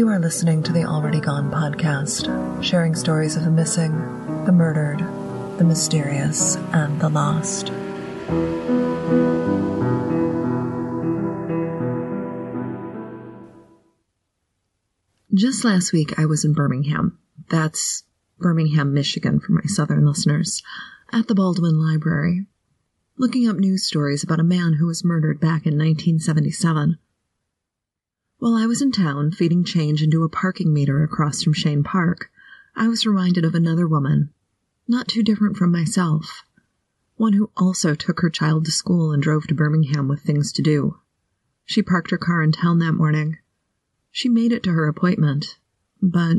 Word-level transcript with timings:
You 0.00 0.08
are 0.08 0.18
listening 0.18 0.62
to 0.62 0.72
the 0.72 0.86
Already 0.86 1.20
Gone 1.20 1.50
podcast, 1.50 2.64
sharing 2.64 2.94
stories 2.94 3.36
of 3.36 3.44
the 3.44 3.50
missing, 3.50 3.92
the 4.46 4.50
murdered, 4.50 5.00
the 5.58 5.64
mysterious, 5.64 6.56
and 6.72 6.98
the 6.98 7.10
lost. 7.10 7.66
Just 15.34 15.66
last 15.66 15.92
week, 15.92 16.18
I 16.18 16.24
was 16.24 16.46
in 16.46 16.54
Birmingham. 16.54 17.18
That's 17.50 18.04
Birmingham, 18.38 18.94
Michigan 18.94 19.38
for 19.38 19.52
my 19.52 19.66
southern 19.66 20.06
listeners, 20.06 20.62
at 21.12 21.28
the 21.28 21.34
Baldwin 21.34 21.78
Library, 21.78 22.46
looking 23.18 23.46
up 23.46 23.56
news 23.56 23.84
stories 23.84 24.24
about 24.24 24.40
a 24.40 24.44
man 24.44 24.72
who 24.72 24.86
was 24.86 25.04
murdered 25.04 25.40
back 25.40 25.66
in 25.66 25.76
1977. 25.76 26.96
While 28.40 28.54
I 28.54 28.64
was 28.64 28.80
in 28.80 28.90
town 28.90 29.32
feeding 29.32 29.64
change 29.64 30.02
into 30.02 30.24
a 30.24 30.28
parking 30.30 30.72
meter 30.72 31.02
across 31.02 31.42
from 31.42 31.52
Shain 31.52 31.84
Park, 31.84 32.30
I 32.74 32.88
was 32.88 33.04
reminded 33.04 33.44
of 33.44 33.54
another 33.54 33.86
woman, 33.86 34.32
not 34.88 35.08
too 35.08 35.22
different 35.22 35.58
from 35.58 35.70
myself, 35.70 36.42
one 37.16 37.34
who 37.34 37.50
also 37.54 37.94
took 37.94 38.20
her 38.20 38.30
child 38.30 38.64
to 38.64 38.70
school 38.70 39.12
and 39.12 39.22
drove 39.22 39.46
to 39.48 39.54
Birmingham 39.54 40.08
with 40.08 40.22
things 40.22 40.52
to 40.52 40.62
do. 40.62 41.00
She 41.66 41.82
parked 41.82 42.12
her 42.12 42.16
car 42.16 42.42
in 42.42 42.50
town 42.50 42.78
that 42.78 42.94
morning. 42.94 43.36
She 44.10 44.30
made 44.30 44.52
it 44.52 44.62
to 44.62 44.72
her 44.72 44.88
appointment, 44.88 45.58
but 46.00 46.38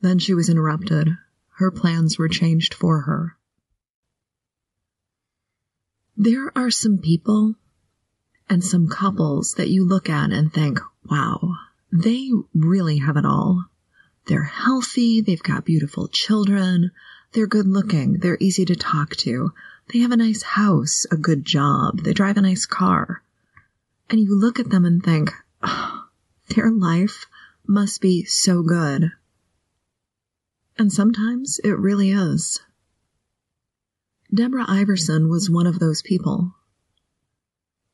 then 0.00 0.18
she 0.18 0.34
was 0.34 0.48
interrupted. 0.48 1.10
Her 1.58 1.70
plans 1.70 2.18
were 2.18 2.28
changed 2.28 2.74
for 2.74 3.02
her. 3.02 3.36
There 6.16 6.50
are 6.58 6.72
some 6.72 6.98
people 6.98 7.54
and 8.52 8.62
some 8.62 8.86
couples 8.86 9.54
that 9.54 9.70
you 9.70 9.82
look 9.82 10.10
at 10.10 10.30
and 10.30 10.52
think, 10.52 10.78
wow, 11.10 11.56
they 11.90 12.30
really 12.54 12.98
have 12.98 13.16
it 13.16 13.24
all. 13.24 13.64
They're 14.26 14.42
healthy, 14.42 15.22
they've 15.22 15.42
got 15.42 15.64
beautiful 15.64 16.06
children, 16.06 16.90
they're 17.32 17.46
good 17.46 17.66
looking, 17.66 18.18
they're 18.18 18.36
easy 18.40 18.66
to 18.66 18.76
talk 18.76 19.16
to, 19.24 19.52
they 19.90 20.00
have 20.00 20.10
a 20.10 20.18
nice 20.18 20.42
house, 20.42 21.06
a 21.10 21.16
good 21.16 21.46
job, 21.46 22.00
they 22.00 22.12
drive 22.12 22.36
a 22.36 22.42
nice 22.42 22.66
car. 22.66 23.22
And 24.10 24.20
you 24.20 24.38
look 24.38 24.60
at 24.60 24.68
them 24.68 24.84
and 24.84 25.02
think, 25.02 25.32
oh, 25.62 26.04
their 26.54 26.70
life 26.70 27.24
must 27.66 28.02
be 28.02 28.22
so 28.26 28.62
good. 28.62 29.12
And 30.76 30.92
sometimes 30.92 31.58
it 31.64 31.78
really 31.78 32.10
is. 32.10 32.60
Deborah 34.32 34.66
Iverson 34.68 35.30
was 35.30 35.48
one 35.48 35.66
of 35.66 35.78
those 35.78 36.02
people. 36.02 36.54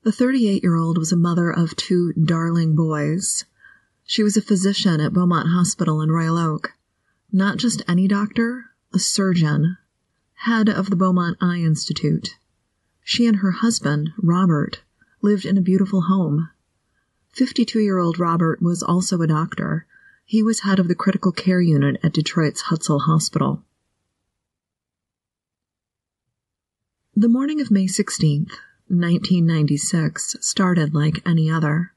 The 0.09 0.13
38 0.13 0.63
year 0.63 0.75
old 0.75 0.97
was 0.97 1.13
a 1.13 1.19
mother 1.19 1.51
of 1.51 1.77
two 1.77 2.15
darling 2.15 2.75
boys. 2.75 3.45
She 4.05 4.23
was 4.23 4.39
a 4.39 4.41
physician 4.41 5.03
at 5.03 5.13
Beaumont 5.13 5.49
Hospital 5.51 6.01
in 6.01 6.11
Royal 6.11 6.39
Oak. 6.39 6.73
Not 7.31 7.59
just 7.59 7.83
any 7.87 8.09
doctor, 8.09 8.71
a 8.95 8.99
surgeon, 8.99 9.77
head 10.47 10.71
of 10.71 10.89
the 10.89 10.97
Beaumont 10.97 11.37
Eye 11.43 11.59
Institute. 11.59 12.37
She 13.05 13.27
and 13.27 13.41
her 13.41 13.51
husband, 13.51 14.13
Robert, 14.17 14.81
lived 15.21 15.45
in 15.45 15.59
a 15.59 15.61
beautiful 15.61 16.01
home. 16.01 16.49
52 17.35 17.79
year 17.79 17.99
old 17.99 18.19
Robert 18.19 18.63
was 18.63 18.83
also 18.83 19.21
a 19.21 19.27
doctor. 19.27 19.85
He 20.25 20.43
was 20.43 20.61
head 20.61 20.79
of 20.79 20.89
the 20.89 20.95
critical 20.95 21.33
care 21.33 21.61
unit 21.61 22.01
at 22.03 22.15
Detroit's 22.15 22.63
Hutzel 22.71 23.03
Hospital. 23.03 23.63
The 27.15 27.29
morning 27.29 27.61
of 27.61 27.71
May 27.71 27.89
16th, 27.89 28.53
1996 28.91 30.37
started 30.41 30.95
like 30.95 31.27
any 31.27 31.51
other. 31.51 31.93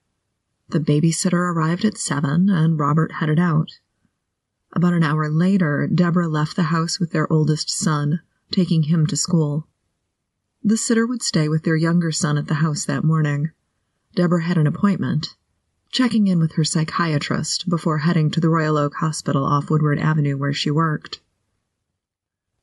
The 0.70 0.80
babysitter 0.80 1.53
arrived 1.53 1.86
at 1.86 1.97
7 1.97 2.50
and 2.50 2.80
Robert 2.80 3.14
headed 3.14 3.39
out. 3.39 3.80
About 4.73 4.94
an 4.94 5.03
hour 5.03 5.30
later, 5.30 5.88
Deborah 5.88 6.28
left 6.28 6.56
the 6.56 6.63
house 6.63 7.00
with 7.00 7.12
their 7.12 7.31
oldest 7.31 7.69
son, 7.69 8.22
taking 8.52 8.84
him 8.84 9.06
to 9.07 9.18
school. 9.18 9.68
The 10.63 10.78
sitter 10.78 11.07
would 11.07 11.24
stay 11.24 11.50
with 11.50 11.63
their 11.63 11.75
younger 11.75 12.12
son 12.12 12.38
at 12.38 12.47
the 12.47 12.56
house 12.56 12.85
that 12.85 13.03
morning. 13.03 13.52
Deborah 14.16 14.44
had 14.44 14.58
an 14.58 14.68
appointment, 14.68 15.35
checking 15.91 16.28
in 16.28 16.40
with 16.40 16.53
her 16.53 16.63
psychiatrist 16.63 17.69
before 17.69 18.00
heading 18.00 18.29
to 18.31 18.40
the 18.40 18.50
Royal 18.50 18.78
Oak 18.78 18.96
Hospital 18.96 19.44
off 19.44 19.69
Woodward 19.69 20.00
Avenue 20.00 20.38
where 20.38 20.53
she 20.53 20.72
worked. 20.72 21.19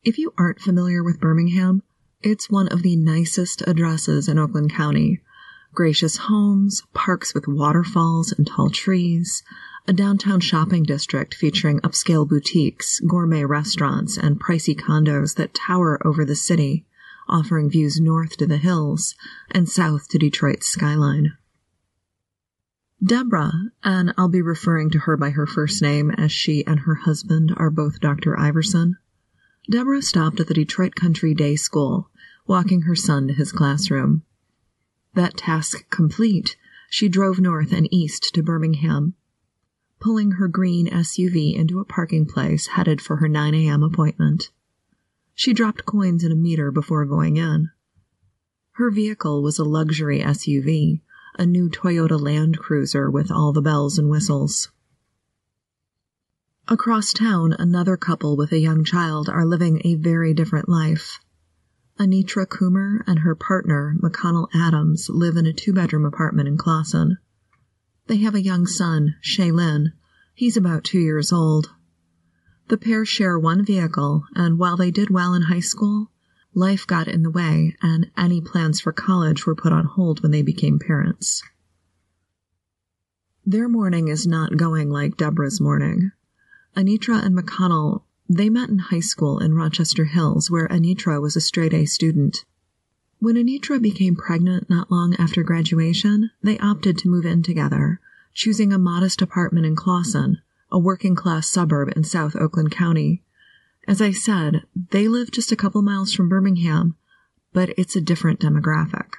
If 0.02 0.16
you 0.16 0.32
aren't 0.38 0.60
familiar 0.60 1.02
with 1.02 1.20
Birmingham, 1.20 1.82
it's 2.22 2.50
one 2.50 2.66
of 2.68 2.82
the 2.82 2.96
nicest 2.96 3.62
addresses 3.62 4.28
in 4.28 4.38
Oakland 4.38 4.72
County. 4.72 5.20
Gracious 5.72 6.16
homes, 6.16 6.82
parks 6.92 7.32
with 7.32 7.46
waterfalls 7.46 8.32
and 8.32 8.46
tall 8.46 8.70
trees, 8.70 9.44
a 9.86 9.92
downtown 9.92 10.40
shopping 10.40 10.82
district 10.82 11.34
featuring 11.34 11.78
upscale 11.80 12.28
boutiques, 12.28 13.00
gourmet 13.00 13.44
restaurants, 13.44 14.18
and 14.18 14.40
pricey 14.40 14.74
condos 14.74 15.36
that 15.36 15.54
tower 15.54 16.04
over 16.06 16.24
the 16.24 16.34
city, 16.34 16.84
offering 17.28 17.70
views 17.70 18.00
north 18.00 18.36
to 18.36 18.46
the 18.46 18.56
hills 18.56 19.14
and 19.50 19.68
south 19.68 20.08
to 20.08 20.18
Detroit's 20.18 20.66
skyline. 20.66 21.34
Deborah, 23.04 23.70
and 23.84 24.12
I'll 24.18 24.28
be 24.28 24.42
referring 24.42 24.90
to 24.90 24.98
her 25.00 25.16
by 25.16 25.30
her 25.30 25.46
first 25.46 25.80
name 25.80 26.10
as 26.10 26.32
she 26.32 26.66
and 26.66 26.80
her 26.80 26.96
husband 26.96 27.54
are 27.56 27.70
both 27.70 28.00
Dr. 28.00 28.38
Iverson, 28.38 28.96
Deborah 29.70 30.00
stopped 30.00 30.40
at 30.40 30.46
the 30.46 30.54
Detroit 30.54 30.94
Country 30.94 31.34
Day 31.34 31.54
School, 31.54 32.08
walking 32.46 32.82
her 32.82 32.94
son 32.94 33.28
to 33.28 33.34
his 33.34 33.52
classroom. 33.52 34.22
That 35.14 35.36
task 35.36 35.90
complete, 35.90 36.56
she 36.88 37.06
drove 37.06 37.38
north 37.38 37.70
and 37.70 37.86
east 37.92 38.32
to 38.32 38.42
Birmingham, 38.42 39.12
pulling 40.00 40.32
her 40.32 40.48
green 40.48 40.88
SUV 40.88 41.54
into 41.54 41.80
a 41.80 41.84
parking 41.84 42.24
place 42.24 42.68
headed 42.68 43.02
for 43.02 43.16
her 43.16 43.28
9 43.28 43.52
a.m. 43.54 43.82
appointment. 43.82 44.50
She 45.34 45.52
dropped 45.52 45.84
coins 45.84 46.24
in 46.24 46.32
a 46.32 46.36
meter 46.36 46.70
before 46.70 47.04
going 47.04 47.36
in. 47.36 47.70
Her 48.72 48.90
vehicle 48.90 49.42
was 49.42 49.58
a 49.58 49.64
luxury 49.64 50.20
SUV, 50.20 51.02
a 51.38 51.44
new 51.44 51.68
Toyota 51.68 52.18
Land 52.18 52.58
Cruiser 52.58 53.10
with 53.10 53.30
all 53.30 53.52
the 53.52 53.60
bells 53.60 53.98
and 53.98 54.08
whistles. 54.08 54.70
Across 56.70 57.14
town, 57.14 57.54
another 57.58 57.96
couple 57.96 58.36
with 58.36 58.52
a 58.52 58.58
young 58.58 58.84
child 58.84 59.30
are 59.30 59.46
living 59.46 59.80
a 59.84 59.94
very 59.94 60.34
different 60.34 60.68
life. 60.68 61.18
Anitra 61.98 62.46
Coomer 62.46 63.02
and 63.06 63.20
her 63.20 63.34
partner, 63.34 63.96
McConnell 64.02 64.48
Adams, 64.54 65.08
live 65.08 65.38
in 65.38 65.46
a 65.46 65.54
two 65.54 65.72
bedroom 65.72 66.04
apartment 66.04 66.46
in 66.46 66.58
Clawson. 66.58 67.16
They 68.06 68.18
have 68.18 68.34
a 68.34 68.42
young 68.42 68.66
son, 68.66 69.14
Shaylin. 69.22 69.92
He's 70.34 70.58
about 70.58 70.84
two 70.84 70.98
years 70.98 71.32
old. 71.32 71.70
The 72.68 72.76
pair 72.76 73.06
share 73.06 73.38
one 73.38 73.64
vehicle, 73.64 74.24
and 74.34 74.58
while 74.58 74.76
they 74.76 74.90
did 74.90 75.08
well 75.08 75.32
in 75.32 75.42
high 75.44 75.60
school, 75.60 76.10
life 76.52 76.86
got 76.86 77.08
in 77.08 77.22
the 77.22 77.30
way, 77.30 77.76
and 77.80 78.10
any 78.14 78.42
plans 78.42 78.78
for 78.78 78.92
college 78.92 79.46
were 79.46 79.56
put 79.56 79.72
on 79.72 79.86
hold 79.86 80.22
when 80.22 80.32
they 80.32 80.42
became 80.42 80.78
parents. 80.78 81.42
Their 83.46 83.70
morning 83.70 84.08
is 84.08 84.26
not 84.26 84.58
going 84.58 84.90
like 84.90 85.16
Deborah's 85.16 85.62
morning. 85.62 86.12
Anitra 86.76 87.24
and 87.24 87.36
McConnell, 87.36 88.02
they 88.28 88.50
met 88.50 88.68
in 88.68 88.78
high 88.78 89.00
school 89.00 89.38
in 89.38 89.54
Rochester 89.54 90.04
Hills, 90.04 90.50
where 90.50 90.68
Anitra 90.68 91.20
was 91.20 91.34
a 91.34 91.40
straight 91.40 91.72
A 91.72 91.86
student. 91.86 92.44
When 93.20 93.36
Anitra 93.36 93.80
became 93.80 94.14
pregnant 94.14 94.70
not 94.70 94.90
long 94.90 95.14
after 95.16 95.42
graduation, 95.42 96.30
they 96.42 96.58
opted 96.58 96.98
to 96.98 97.08
move 97.08 97.24
in 97.24 97.42
together, 97.42 98.00
choosing 98.32 98.72
a 98.72 98.78
modest 98.78 99.20
apartment 99.20 99.66
in 99.66 99.74
Clawson, 99.74 100.38
a 100.70 100.78
working 100.78 101.14
class 101.14 101.48
suburb 101.48 101.92
in 101.96 102.04
South 102.04 102.36
Oakland 102.36 102.70
County. 102.70 103.22
As 103.88 104.02
I 104.02 104.12
said, 104.12 104.62
they 104.90 105.08
live 105.08 105.30
just 105.30 105.50
a 105.50 105.56
couple 105.56 105.82
miles 105.82 106.12
from 106.12 106.28
Birmingham, 106.28 106.94
but 107.52 107.70
it's 107.78 107.96
a 107.96 108.00
different 108.00 108.38
demographic. 108.38 109.14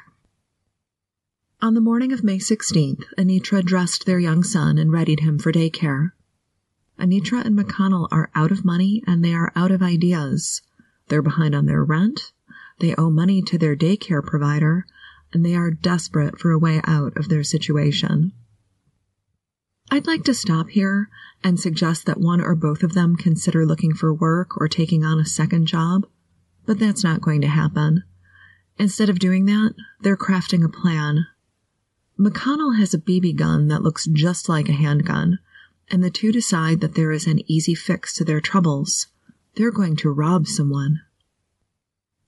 On 1.62 1.74
the 1.74 1.82
morning 1.82 2.14
of 2.14 2.24
May 2.24 2.38
16th, 2.38 3.03
Anitra 3.18 3.62
dressed 3.62 4.06
their 4.06 4.20
young 4.20 4.44
son 4.44 4.78
and 4.78 4.94
readied 4.94 5.20
him 5.22 5.40
for 5.40 5.52
daycare. 5.52 6.12
Anitra 6.99 7.46
and 7.46 7.57
McConnell 7.57 8.07
are 8.11 8.29
out 8.35 8.51
of 8.51 8.66
money 8.66 9.01
and 9.07 9.23
they 9.23 9.34
are 9.34 9.51
out 9.55 9.72
of 9.72 9.81
ideas. 9.81 10.61
They're 11.07 11.22
behind 11.22 11.55
on 11.55 11.66
their 11.66 11.84
rent, 11.84 12.31
they 12.79 12.96
owe 12.96 13.09
money 13.09 13.41
to 13.43 13.57
their 13.57 13.75
daycare 13.75 14.25
provider, 14.25 14.85
and 15.34 15.46
they 15.46 15.55
are 15.55 15.72
desperate 15.72 16.40
for 16.40 16.51
a 16.51 16.59
way 16.59 16.81
out 16.85 17.17
of 17.17 17.29
their 17.29 17.43
situation. 17.43 18.31
I'd 19.91 20.07
like 20.07 20.23
to 20.25 20.34
stop 20.34 20.69
here 20.69 21.09
and 21.43 21.59
suggest 21.59 22.05
that 22.05 22.19
one 22.19 22.41
or 22.41 22.55
both 22.55 22.84
of 22.84 22.93
them 22.93 23.16
consider 23.16 23.66
looking 23.66 23.93
for 23.93 24.13
work 24.13 24.59
or 24.59 24.67
taking 24.67 25.03
on 25.03 25.19
a 25.19 25.25
second 25.25 25.66
job, 25.66 26.05
but 26.66 26.79
that's 26.79 27.03
not 27.03 27.22
going 27.22 27.41
to 27.41 27.47
happen. 27.47 28.03
Instead 28.78 29.09
of 29.09 29.19
doing 29.19 29.46
that, 29.46 29.73
they're 30.01 30.17
crafting 30.17 30.63
a 30.63 30.69
plan. 30.69 31.25
McConnell 32.19 32.78
has 32.78 32.93
a 32.93 32.99
BB 32.99 33.35
gun 33.35 33.67
that 33.69 33.81
looks 33.81 34.05
just 34.05 34.47
like 34.47 34.69
a 34.69 34.73
handgun, 34.73 35.40
and 35.91 36.03
the 36.03 36.09
two 36.09 36.32
decide 36.32 36.82
that 36.82 36.96
there 36.96 37.12
is 37.12 37.28
an 37.28 37.40
easy 37.52 37.76
fix 37.76 38.14
to 38.16 38.24
their 38.24 38.41
troubles. 38.41 39.08
They're 39.56 39.72
going 39.72 39.96
to 39.97 40.12
rob 40.12 40.47
someone. 40.47 41.02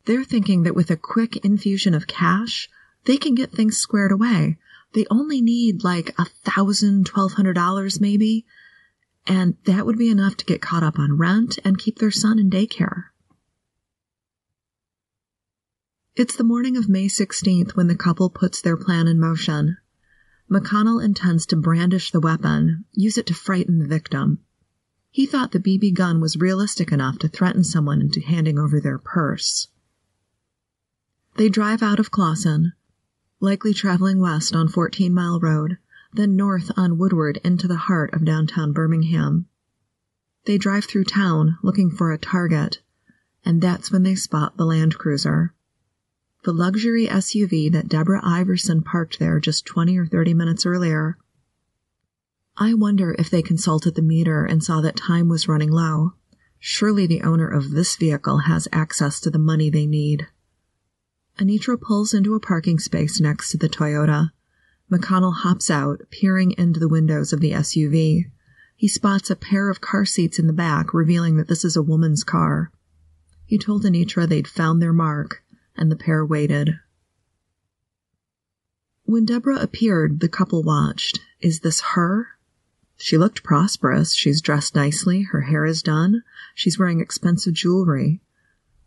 They're 0.05 0.23
thinking 0.23 0.63
that 0.63 0.75
with 0.75 0.89
a 0.89 0.97
quick 0.97 1.37
infusion 1.37 1.93
of 1.93 2.07
cash, 2.07 2.69
they 3.05 3.17
can 3.17 3.35
get 3.35 3.51
things 3.51 3.77
squared 3.77 4.11
away, 4.11 4.57
They 4.93 5.05
only 5.09 5.41
need 5.41 5.83
like 5.83 6.13
a 6.19 6.25
thousand, 6.25 7.05
twelve 7.05 7.33
hundred 7.33 7.53
dollars 7.53 8.01
maybe, 8.01 8.45
and 9.25 9.55
that 9.65 9.85
would 9.85 9.97
be 9.97 10.09
enough 10.09 10.35
to 10.37 10.45
get 10.45 10.61
caught 10.61 10.83
up 10.83 10.99
on 10.99 11.17
rent 11.17 11.59
and 11.63 11.77
keep 11.77 11.99
their 11.99 12.11
son 12.11 12.39
in 12.39 12.49
daycare. 12.49 13.05
It's 16.15 16.35
the 16.35 16.43
morning 16.43 16.75
of 16.75 16.89
May 16.89 17.05
16th 17.05 17.77
when 17.77 17.87
the 17.87 17.95
couple 17.95 18.29
puts 18.29 18.61
their 18.61 18.75
plan 18.75 19.07
in 19.07 19.17
motion. 19.19 19.77
McConnell 20.51 21.01
intends 21.01 21.45
to 21.45 21.55
brandish 21.55 22.11
the 22.11 22.19
weapon, 22.19 22.83
use 22.91 23.17
it 23.17 23.25
to 23.27 23.33
frighten 23.33 23.79
the 23.79 23.87
victim. 23.87 24.39
He 25.09 25.25
thought 25.25 25.53
the 25.53 25.59
BB 25.59 25.93
gun 25.93 26.19
was 26.19 26.35
realistic 26.35 26.91
enough 26.91 27.17
to 27.19 27.29
threaten 27.29 27.63
someone 27.63 28.01
into 28.01 28.19
handing 28.19 28.59
over 28.59 28.81
their 28.81 28.97
purse. 28.97 29.69
They 31.37 31.47
drive 31.47 31.81
out 31.81 32.01
of 32.01 32.11
Clawson, 32.11 32.73
likely 33.39 33.73
traveling 33.73 34.19
west 34.19 34.53
on 34.53 34.67
14 34.67 35.13
Mile 35.13 35.39
Road, 35.39 35.77
then 36.11 36.35
north 36.35 36.69
on 36.75 36.97
Woodward 36.97 37.39
into 37.45 37.65
the 37.69 37.77
heart 37.87 38.13
of 38.13 38.25
downtown 38.25 38.73
Birmingham. 38.73 39.45
They 40.43 40.57
drive 40.57 40.83
through 40.83 41.05
town 41.05 41.59
looking 41.63 41.89
for 41.89 42.11
a 42.11 42.17
target, 42.17 42.81
and 43.45 43.61
that's 43.61 43.89
when 43.89 44.03
they 44.03 44.15
spot 44.15 44.57
the 44.57 44.65
Land 44.65 44.97
Cruiser 44.97 45.53
the 46.43 46.51
luxury 46.51 47.07
SUV 47.07 47.71
that 47.71 47.87
Deborah 47.87 48.21
Iverson 48.23 48.81
parked 48.81 49.19
there 49.19 49.39
just 49.39 49.65
20 49.65 49.97
or 49.97 50.07
30 50.07 50.33
minutes 50.33 50.65
earlier. 50.65 51.17
I 52.57 52.73
wonder 52.73 53.15
if 53.17 53.29
they 53.29 53.41
consulted 53.41 53.95
the 53.95 54.01
meter 54.01 54.43
and 54.43 54.63
saw 54.63 54.81
that 54.81 54.95
time 54.95 55.29
was 55.29 55.47
running 55.47 55.71
low. 55.71 56.13
Surely 56.59 57.05
the 57.05 57.21
owner 57.21 57.47
of 57.47 57.71
this 57.71 57.95
vehicle 57.95 58.39
has 58.39 58.67
access 58.71 59.19
to 59.21 59.29
the 59.29 59.39
money 59.39 59.69
they 59.69 59.85
need. 59.85 60.27
Anitra 61.37 61.79
pulls 61.79 62.13
into 62.13 62.35
a 62.35 62.39
parking 62.39 62.79
space 62.79 63.19
next 63.19 63.51
to 63.51 63.57
the 63.57 63.69
Toyota. 63.69 64.31
McConnell 64.91 65.33
hops 65.33 65.69
out, 65.69 66.01
peering 66.11 66.51
into 66.57 66.79
the 66.79 66.89
windows 66.89 67.31
of 67.31 67.39
the 67.39 67.51
SUV. 67.51 68.25
He 68.75 68.87
spots 68.87 69.29
a 69.29 69.35
pair 69.35 69.69
of 69.69 69.79
car 69.79 70.05
seats 70.05 70.37
in 70.37 70.47
the 70.47 70.53
back, 70.53 70.93
revealing 70.93 71.37
that 71.37 71.47
this 71.47 71.63
is 71.63 71.75
a 71.75 71.83
woman's 71.83 72.23
car. 72.23 72.71
He 73.45 73.57
told 73.57 73.83
Anitra 73.83 74.27
they'd 74.27 74.47
found 74.47 74.81
their 74.81 74.93
mark, 74.93 75.43
and 75.81 75.91
the 75.91 75.95
pair 75.95 76.23
waited. 76.23 76.79
When 79.03 79.25
Deborah 79.25 79.59
appeared, 79.59 80.19
the 80.19 80.29
couple 80.29 80.61
watched. 80.61 81.19
Is 81.39 81.61
this 81.61 81.81
her? 81.95 82.27
She 82.97 83.17
looked 83.17 83.41
prosperous. 83.41 84.13
She's 84.13 84.41
dressed 84.41 84.75
nicely. 84.75 85.23
Her 85.23 85.41
hair 85.41 85.65
is 85.65 85.81
done. 85.81 86.21
She's 86.53 86.77
wearing 86.77 86.99
expensive 87.01 87.55
jewelry. 87.55 88.21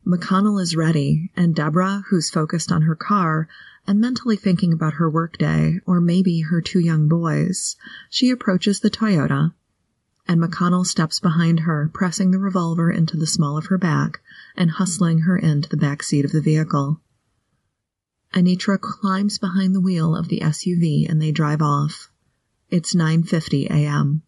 McConnell 0.07 0.63
is 0.63 0.77
ready, 0.77 1.33
and 1.37 1.53
Deborah, 1.53 2.05
who's 2.11 2.31
focused 2.31 2.71
on 2.71 2.83
her 2.83 2.95
car 2.95 3.49
and 3.89 4.01
mentally 4.01 4.37
thinking 4.37 4.73
about 4.73 4.95
her 4.95 5.11
workday 5.11 5.81
or 5.87 6.01
maybe 6.01 6.43
her 6.43 6.61
two 6.61 6.79
young 6.79 7.09
boys, 7.09 7.75
she 8.09 8.31
approaches 8.31 8.79
the 8.79 8.91
Toyota, 8.91 9.53
and 10.27 10.41
McConnell 10.41 10.87
steps 10.87 11.21
behind 11.21 11.61
her, 11.61 11.91
pressing 11.93 12.31
the 12.31 12.39
revolver 12.39 12.91
into 12.91 13.17
the 13.17 13.27
small 13.27 13.57
of 13.57 13.67
her 13.67 13.79
back 13.79 14.21
and 14.57 14.73
hustling 14.73 15.21
her 15.21 15.37
into 15.37 15.69
the 15.69 15.77
back 15.77 16.03
seat 16.03 16.25
of 16.25 16.33
the 16.33 16.41
vehicle. 16.41 17.01
Anitra 18.33 18.81
climbs 18.81 19.39
behind 19.39 19.75
the 19.75 19.81
wheel 19.81 20.17
of 20.17 20.29
the 20.29 20.41
SUV 20.41 21.09
and 21.09 21.21
they 21.21 21.31
drive 21.31 21.63
off. 21.63 22.11
It's 22.69 22.95
9:50 22.95 23.67
a.m. 23.67 24.23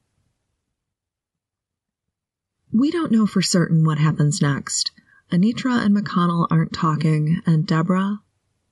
We 2.73 2.91
don't 2.91 3.11
know 3.11 3.27
for 3.27 3.43
certain 3.43 3.85
what 3.85 3.99
happens 3.99 4.43
next. 4.43 4.93
Anitra 5.33 5.85
and 5.85 5.97
McConnell 5.97 6.47
aren't 6.51 6.73
talking, 6.73 7.41
and 7.47 7.67
Deborah, 7.67 8.21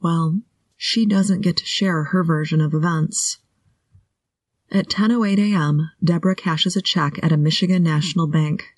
well, 0.00 0.40
she 0.76 1.06
doesn't 1.06 1.40
get 1.40 1.56
to 1.56 1.64
share 1.64 2.04
her 2.04 2.22
version 2.22 2.60
of 2.60 2.74
events. 2.74 3.38
At 4.70 4.88
10:08 4.88 5.38
a.m., 5.38 5.90
Deborah 6.02 6.34
cashes 6.34 6.76
a 6.76 6.82
check 6.82 7.18
at 7.22 7.32
a 7.32 7.36
Michigan 7.36 7.82
National 7.82 8.26
Bank 8.26 8.74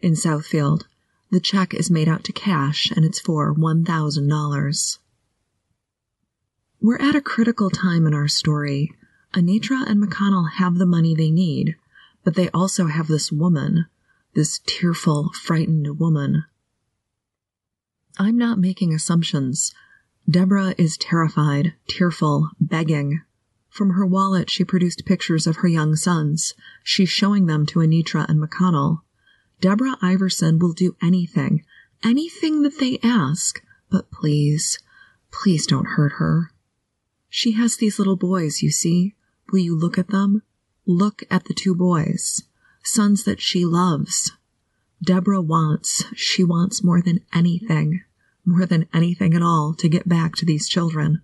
in 0.00 0.14
Southfield. 0.14 0.84
The 1.30 1.40
check 1.40 1.72
is 1.72 1.90
made 1.90 2.08
out 2.08 2.24
to 2.24 2.32
cash 2.32 2.90
and 2.90 3.04
it's 3.04 3.20
for 3.20 3.54
$1,000. 3.54 4.98
We're 6.80 6.98
at 7.00 7.14
a 7.14 7.20
critical 7.20 7.70
time 7.70 8.06
in 8.06 8.14
our 8.14 8.28
story. 8.28 8.92
Anitra 9.32 9.86
and 9.86 10.02
McConnell 10.02 10.50
have 10.54 10.74
the 10.74 10.86
money 10.86 11.14
they 11.14 11.30
need, 11.30 11.76
but 12.24 12.34
they 12.34 12.50
also 12.50 12.88
have 12.88 13.06
this 13.06 13.32
woman, 13.32 13.86
this 14.34 14.60
tearful, 14.66 15.30
frightened 15.32 15.98
woman. 15.98 16.44
I'm 18.18 18.36
not 18.36 18.58
making 18.58 18.92
assumptions. 18.92 19.72
Deborah 20.28 20.74
is 20.76 20.96
terrified, 20.98 21.74
tearful, 21.86 22.50
begging. 22.60 23.22
From 23.72 23.92
her 23.92 24.04
wallet, 24.04 24.50
she 24.50 24.64
produced 24.64 25.06
pictures 25.06 25.46
of 25.46 25.56
her 25.56 25.68
young 25.68 25.96
sons. 25.96 26.52
She's 26.84 27.08
showing 27.08 27.46
them 27.46 27.64
to 27.66 27.78
Anitra 27.78 28.28
and 28.28 28.38
McConnell. 28.38 29.00
Deborah 29.62 29.96
Iverson 30.02 30.58
will 30.58 30.74
do 30.74 30.94
anything, 31.00 31.64
anything 32.04 32.60
that 32.64 32.78
they 32.78 32.98
ask, 33.02 33.62
but 33.90 34.10
please, 34.10 34.78
please 35.30 35.66
don't 35.66 35.96
hurt 35.96 36.12
her. 36.18 36.50
She 37.30 37.52
has 37.52 37.78
these 37.78 37.98
little 37.98 38.16
boys, 38.16 38.60
you 38.60 38.70
see. 38.70 39.14
Will 39.50 39.60
you 39.60 39.74
look 39.74 39.96
at 39.96 40.08
them? 40.08 40.42
Look 40.84 41.22
at 41.30 41.46
the 41.46 41.54
two 41.54 41.74
boys, 41.74 42.42
sons 42.84 43.24
that 43.24 43.40
she 43.40 43.64
loves. 43.64 44.32
Deborah 45.02 45.40
wants, 45.40 46.04
she 46.14 46.44
wants 46.44 46.84
more 46.84 47.00
than 47.00 47.20
anything, 47.32 48.02
more 48.44 48.66
than 48.66 48.86
anything 48.92 49.32
at 49.32 49.42
all 49.42 49.72
to 49.78 49.88
get 49.88 50.06
back 50.06 50.34
to 50.36 50.44
these 50.44 50.68
children. 50.68 51.22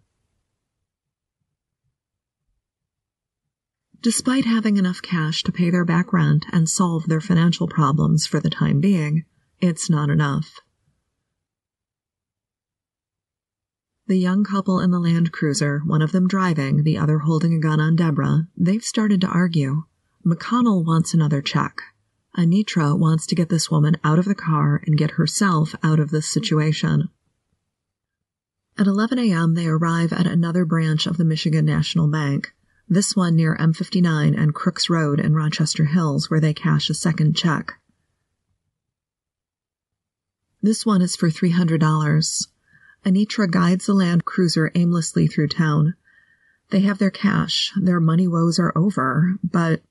Despite 4.01 4.45
having 4.45 4.77
enough 4.77 5.03
cash 5.03 5.43
to 5.43 5.51
pay 5.51 5.71
their 5.71 5.85
back 5.85 6.13
rent 6.13 6.47
and 6.53 6.69
solve 6.69 7.07
their 7.07 7.21
financial 7.21 7.67
problems 7.67 8.27
for 8.27 8.39
the 8.39 8.51
time 8.51 8.81
being, 8.81 9.25
it's 9.61 9.91
not 9.91 10.09
enough. 10.09 10.61
The 14.07 14.17
young 14.17 14.45
couple 14.45 14.79
in 14.79 14.93
the 14.93 15.01
Land 15.01 15.33
Cruiser, 15.33 15.81
one 15.85 16.01
of 16.01 16.13
them 16.13 16.29
driving, 16.29 16.85
the 16.85 16.97
other 16.97 17.19
holding 17.19 17.53
a 17.53 17.59
gun 17.59 17.81
on 17.81 17.97
Deborah, 17.97 18.47
they've 18.57 18.85
started 18.85 19.21
to 19.23 19.27
argue. 19.27 19.83
McConnell 20.25 20.85
wants 20.85 21.13
another 21.13 21.43
check. 21.43 21.83
Anitra 22.37 22.97
wants 22.97 23.27
to 23.27 23.35
get 23.35 23.49
this 23.49 23.69
woman 23.69 23.97
out 24.05 24.19
of 24.21 24.27
the 24.27 24.35
car 24.35 24.81
and 24.87 24.97
get 24.97 25.13
herself 25.13 25.75
out 25.83 25.99
of 25.99 26.11
this 26.11 26.31
situation. 26.31 27.09
At 28.79 28.87
11 28.87 29.19
a.m., 29.19 29.55
they 29.55 29.67
arrive 29.67 30.13
at 30.13 30.27
another 30.27 30.65
branch 30.65 31.07
of 31.07 31.17
the 31.17 31.25
Michigan 31.25 31.65
National 31.65 32.07
Bank 32.07 32.53
this 32.89 33.15
one 33.15 33.37
near 33.37 33.57
M59 33.57 34.39
and 34.41 34.55
Crooks 34.55 34.89
Road 34.89 35.21
in 35.21 35.35
Rochester 35.35 35.85
Hills, 35.85 36.31
where 36.31 36.41
they 36.41 36.55
cash 36.55 36.89
a 36.89 36.95
second 36.95 37.37
check. 37.37 37.75
This 40.63 40.85
one 40.85 41.03
is 41.03 41.15
for 41.15 41.29
$300. 41.29 42.49
Anitra 43.05 43.51
guides 43.51 43.87
the 43.87 43.95
Land 43.95 44.25
Cruiser 44.25 44.73
aimlessly 44.75 45.27
through 45.27 45.49
town. 45.49 45.95
They 46.71 46.81
have 46.81 46.99
their 46.99 47.11
cash, 47.11 47.73
their 47.81 48.01
money 48.01 48.27
woes 48.27 48.59
are 48.59 48.77
over, 48.77 49.37
but 49.43 49.83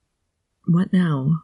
what 0.65 0.91
now? 0.91 1.43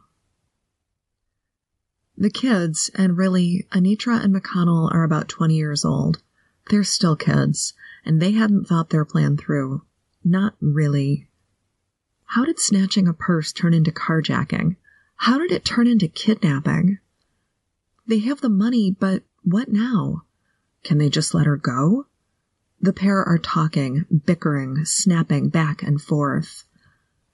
The 2.16 2.30
kids, 2.30 2.90
and 2.94 3.16
really, 3.16 3.66
Anitra 3.72 4.22
and 4.22 4.34
McConnell 4.34 4.92
are 4.92 5.02
about 5.02 5.28
20 5.28 5.54
years 5.54 5.84
old. 5.84 6.22
They're 6.70 6.84
still 6.84 7.16
kids, 7.16 7.74
and 8.04 8.20
they 8.20 8.32
hadn't 8.32 8.66
thought 8.66 8.90
their 8.90 9.04
plan 9.04 9.36
through. 9.36 9.82
Not 10.22 10.54
really. 10.60 11.28
How 12.34 12.44
did 12.44 12.58
snatching 12.58 13.06
a 13.06 13.12
purse 13.14 13.52
turn 13.52 13.74
into 13.74 13.92
carjacking? 13.92 14.74
How 15.18 15.38
did 15.38 15.52
it 15.52 15.64
turn 15.64 15.86
into 15.86 16.08
kidnapping? 16.08 16.98
They 18.08 18.18
have 18.18 18.40
the 18.40 18.48
money, 18.48 18.90
but 18.90 19.22
what 19.44 19.68
now? 19.68 20.22
Can 20.82 20.98
they 20.98 21.08
just 21.08 21.32
let 21.32 21.46
her 21.46 21.56
go? 21.56 22.06
The 22.80 22.92
pair 22.92 23.22
are 23.22 23.38
talking, 23.38 24.04
bickering, 24.26 24.84
snapping 24.84 25.48
back 25.48 25.84
and 25.84 26.02
forth. 26.02 26.64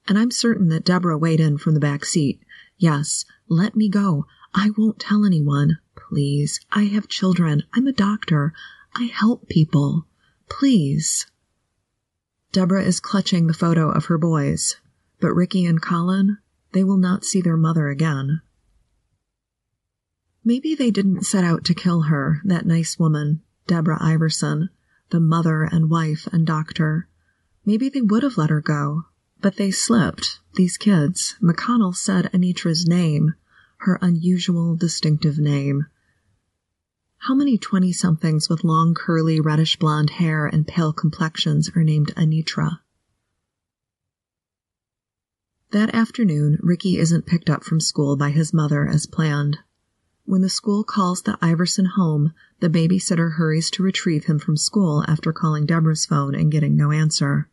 And 0.07 0.19
I'm 0.19 0.31
certain 0.31 0.69
that 0.69 0.85
Deborah 0.85 1.17
weighed 1.17 1.41
in 1.41 1.57
from 1.57 1.73
the 1.73 1.81
back 1.81 2.05
seat. 2.05 2.43
Yes, 2.77 3.25
let 3.49 3.75
me 3.75 3.89
go. 3.89 4.27
I 4.55 4.69
won't 4.77 4.99
tell 4.99 5.25
anyone. 5.25 5.79
Please. 5.97 6.61
I 6.73 6.83
have 6.85 7.09
children. 7.09 7.63
I'm 7.73 7.87
a 7.87 7.93
doctor. 7.93 8.53
I 8.95 9.05
help 9.05 9.49
people. 9.49 10.07
Please. 10.51 11.27
Deborah 12.53 12.85
is 12.85 13.01
clutching 13.01 13.47
the 13.47 13.55
photo 13.55 13.91
of 13.91 14.05
her 14.05 14.19
boys, 14.19 14.77
but 15.21 15.35
Ricky 15.35 15.65
and 15.67 15.81
Colin, 15.81 16.39
they 16.73 16.85
will 16.85 16.97
not 16.97 17.25
see 17.25 17.41
their 17.41 17.57
mother 17.57 17.89
again. 17.89 18.41
Maybe 20.45 20.75
they 20.75 20.91
didn't 20.91 21.27
set 21.27 21.45
out 21.45 21.65
to 21.67 21.75
kill 21.75 22.03
her, 22.03 22.41
that 22.45 22.67
nice 22.67 22.99
woman, 22.99 23.43
Deborah 23.67 23.99
Iverson, 24.01 24.71
the 25.11 25.21
mother 25.21 25.65
and 25.65 25.91
wife 25.91 26.27
and 26.33 26.47
doctor. 26.47 27.09
Maybe 27.65 27.89
they 27.89 28.01
would 28.01 28.23
have 28.23 28.39
let 28.39 28.51
her 28.51 28.61
go, 28.61 29.05
but 29.41 29.57
they 29.57 29.71
slipped, 29.71 30.41
these 30.55 30.77
kids. 30.77 31.37
McConnell 31.43 31.95
said 31.95 32.31
Anitra's 32.33 32.87
name, 32.87 33.35
her 33.79 33.99
unusual, 34.01 34.77
distinctive 34.77 35.39
name. 35.39 35.87
How 37.19 37.35
many 37.35 37.59
20 37.59 37.93
somethings 37.93 38.49
with 38.49 38.65
long, 38.65 38.95
curly, 38.95 39.41
reddish 39.41 39.77
blonde 39.77 40.11
hair 40.11 40.47
and 40.47 40.67
pale 40.67 40.93
complexions 40.93 41.71
are 41.77 41.85
named 41.85 42.15
Anitra? 42.17 42.81
That 45.73 45.95
afternoon, 45.95 46.59
Ricky 46.63 46.99
isn't 46.99 47.27
picked 47.27 47.49
up 47.49 47.63
from 47.63 47.79
school 47.79 48.17
by 48.17 48.31
his 48.31 48.53
mother 48.53 48.89
as 48.89 49.07
planned. 49.07 49.59
When 50.25 50.41
the 50.41 50.49
school 50.49 50.83
calls 50.83 51.23
the 51.23 51.39
Iverson 51.41 51.85
home, 51.85 52.33
the 52.59 52.69
babysitter 52.69 53.35
hurries 53.35 53.71
to 53.73 53.85
retrieve 53.85 54.25
him 54.25 54.41
from 54.41 54.57
school 54.57 55.05
after 55.07 55.33
calling 55.33 55.67
Deborah's 55.67 56.07
phone 56.07 56.35
and 56.35 56.51
getting 56.51 56.77
no 56.77 56.91
answer. 56.91 57.49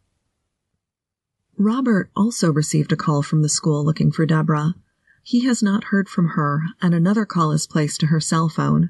Robert 1.57 2.09
also 2.15 2.51
received 2.51 2.91
a 2.91 2.95
call 2.95 3.21
from 3.21 3.43
the 3.43 3.50
school 3.50 3.86
looking 3.86 4.12
for 4.12 4.25
Deborah. 4.25 4.74
He 5.21 5.45
has 5.45 5.62
not 5.62 5.86
heard 5.86 6.09
from 6.09 6.29
her, 6.29 6.63
and 6.81 6.95
another 6.95 7.25
call 7.25 7.51
is 7.51 7.67
placed 7.67 8.00
to 8.00 8.07
her 8.07 8.19
cell 8.19 8.50
phone. 8.50 8.89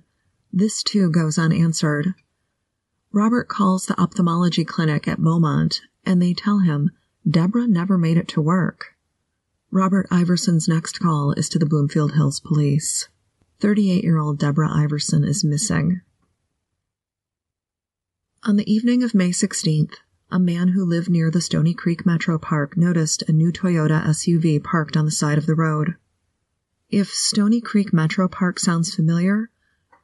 This 0.53 0.81
too 0.81 1.09
goes 1.09 1.37
unanswered. 1.37 2.13
Robert 3.11 3.49
calls 3.49 3.87
the 3.87 3.99
ophthalmology 3.99 4.63
clinic 4.63 5.05
at 5.05 5.19
Beaumont, 5.19 5.81
and 6.05 6.21
they 6.21 6.33
tell 6.33 6.59
him 6.59 6.91
Deborah 7.29 7.67
never 7.67 7.97
made 7.97 8.15
it 8.15 8.29
to 8.29 8.41
work. 8.41 8.96
Robert 9.77 10.07
Iverson's 10.09 10.67
next 10.67 10.99
call 10.99 11.33
is 11.33 11.47
to 11.49 11.59
the 11.59 11.65
Bloomfield 11.67 12.13
Hills 12.13 12.39
police. 12.39 13.09
38 13.59 14.03
year 14.03 14.17
old 14.17 14.39
Deborah 14.39 14.73
Iverson 14.73 15.23
is 15.23 15.43
missing. 15.43 16.01
On 18.41 18.55
the 18.55 18.73
evening 18.73 19.03
of 19.03 19.13
May 19.13 19.29
16th, 19.29 19.93
a 20.31 20.39
man 20.39 20.69
who 20.69 20.83
lived 20.83 21.11
near 21.11 21.29
the 21.29 21.41
Stony 21.41 21.75
Creek 21.75 22.07
Metro 22.07 22.39
Park 22.39 22.75
noticed 22.75 23.21
a 23.27 23.31
new 23.31 23.51
Toyota 23.51 24.03
SUV 24.03 24.63
parked 24.63 24.97
on 24.97 25.05
the 25.05 25.11
side 25.11 25.37
of 25.37 25.45
the 25.45 25.53
road. 25.53 25.93
If 26.89 27.09
Stony 27.09 27.61
Creek 27.61 27.93
Metro 27.93 28.27
Park 28.27 28.57
sounds 28.57 28.95
familiar, 28.95 29.51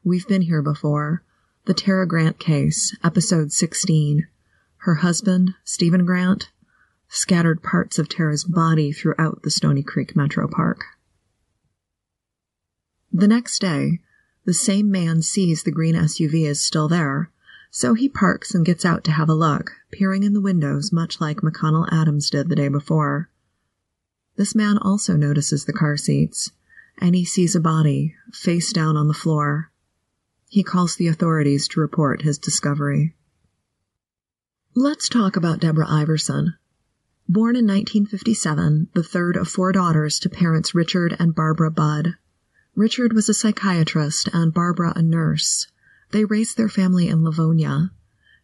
we've 0.04 0.28
been 0.28 0.42
here 0.42 0.62
before. 0.62 1.24
The 1.64 1.74
Tara 1.74 2.06
Grant 2.06 2.38
case, 2.38 2.96
episode 3.02 3.50
16. 3.50 4.28
Her 4.76 4.94
husband, 4.94 5.54
Stephen 5.64 6.06
Grant, 6.06 6.52
scattered 7.08 7.62
parts 7.62 7.98
of 7.98 8.08
Tara's 8.08 8.44
body 8.44 8.92
throughout 8.92 9.42
the 9.42 9.50
Stony 9.50 9.82
Creek 9.82 10.16
Metro 10.16 10.48
Park. 10.48 10.84
The 13.12 13.28
next 13.28 13.60
day, 13.60 14.00
the 14.44 14.54
same 14.54 14.90
man 14.90 15.22
sees 15.22 15.62
the 15.62 15.70
green 15.70 15.94
SUV 15.94 16.46
is 16.46 16.64
still 16.64 16.88
there, 16.88 17.30
so 17.70 17.94
he 17.94 18.08
parks 18.08 18.54
and 18.54 18.66
gets 18.66 18.84
out 18.84 19.04
to 19.04 19.12
have 19.12 19.28
a 19.28 19.34
look, 19.34 19.72
peering 19.90 20.22
in 20.22 20.32
the 20.32 20.40
windows 20.40 20.92
much 20.92 21.20
like 21.20 21.38
McConnell 21.38 21.88
Adams 21.92 22.30
did 22.30 22.48
the 22.48 22.56
day 22.56 22.68
before. 22.68 23.30
This 24.36 24.54
man 24.54 24.78
also 24.78 25.16
notices 25.16 25.64
the 25.64 25.72
car 25.72 25.96
seats, 25.96 26.50
and 26.98 27.14
he 27.14 27.24
sees 27.24 27.54
a 27.54 27.60
body, 27.60 28.14
face 28.32 28.72
down 28.72 28.96
on 28.96 29.08
the 29.08 29.14
floor. 29.14 29.70
He 30.48 30.62
calls 30.62 30.96
the 30.96 31.08
authorities 31.08 31.68
to 31.68 31.80
report 31.80 32.22
his 32.22 32.38
discovery. 32.38 33.14
Let's 34.74 35.08
talk 35.08 35.36
about 35.36 35.60
Deborah 35.60 35.88
Iverson. 35.88 36.54
Born 37.26 37.56
in 37.56 37.64
1957, 37.64 38.88
the 38.92 39.02
third 39.02 39.36
of 39.36 39.48
four 39.48 39.72
daughters 39.72 40.18
to 40.18 40.28
parents 40.28 40.74
Richard 40.74 41.16
and 41.18 41.34
Barbara 41.34 41.70
Budd. 41.70 42.16
Richard 42.74 43.14
was 43.14 43.30
a 43.30 43.34
psychiatrist 43.34 44.28
and 44.34 44.52
Barbara 44.52 44.92
a 44.94 45.00
nurse. 45.00 45.66
They 46.10 46.26
raised 46.26 46.58
their 46.58 46.68
family 46.68 47.08
in 47.08 47.24
Livonia. 47.24 47.92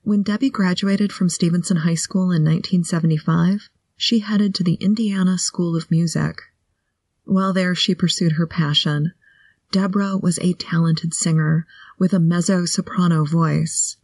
When 0.02 0.22
Debbie 0.22 0.48
graduated 0.48 1.12
from 1.12 1.28
Stevenson 1.28 1.76
High 1.78 1.94
School 1.94 2.30
in 2.30 2.42
1975, 2.42 3.68
she 3.98 4.20
headed 4.20 4.54
to 4.54 4.64
the 4.64 4.74
Indiana 4.74 5.36
School 5.36 5.76
of 5.76 5.90
Music. 5.90 6.40
While 7.24 7.52
there, 7.52 7.74
she 7.74 7.94
pursued 7.94 8.32
her 8.32 8.46
passion. 8.46 9.12
Deborah 9.72 10.16
was 10.16 10.38
a 10.38 10.54
talented 10.54 11.12
singer 11.12 11.66
with 11.98 12.14
a 12.14 12.18
mezzo 12.18 12.64
soprano 12.64 13.26
voice. 13.26 13.98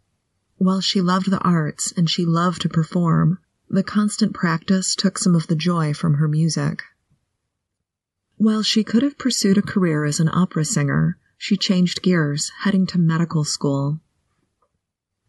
While 0.59 0.83
she 0.83 1.00
loved 1.00 1.30
the 1.30 1.40
arts 1.40 1.92
and 1.97 2.11
she 2.11 2.26
loved 2.26 2.61
to 2.61 2.68
perform, 2.68 3.38
the 3.68 3.82
constant 3.82 4.32
practice 4.32 4.94
took 4.94 5.18
some 5.18 5.35
of 5.35 5.46
the 5.49 5.56
joy 5.56 5.92
from 5.92 6.14
her 6.14 6.28
music. 6.28 6.82
While 8.37 8.62
she 8.62 8.85
could 8.85 9.02
have 9.02 9.18
pursued 9.18 9.58
a 9.58 9.62
career 9.62 10.04
as 10.04 10.20
an 10.20 10.28
opera 10.28 10.64
singer, 10.64 11.18
she 11.38 11.56
changed 11.56 12.02
gears, 12.02 12.50
heading 12.61 12.87
to 12.88 12.99
medical 12.99 13.44
school. 13.44 14.00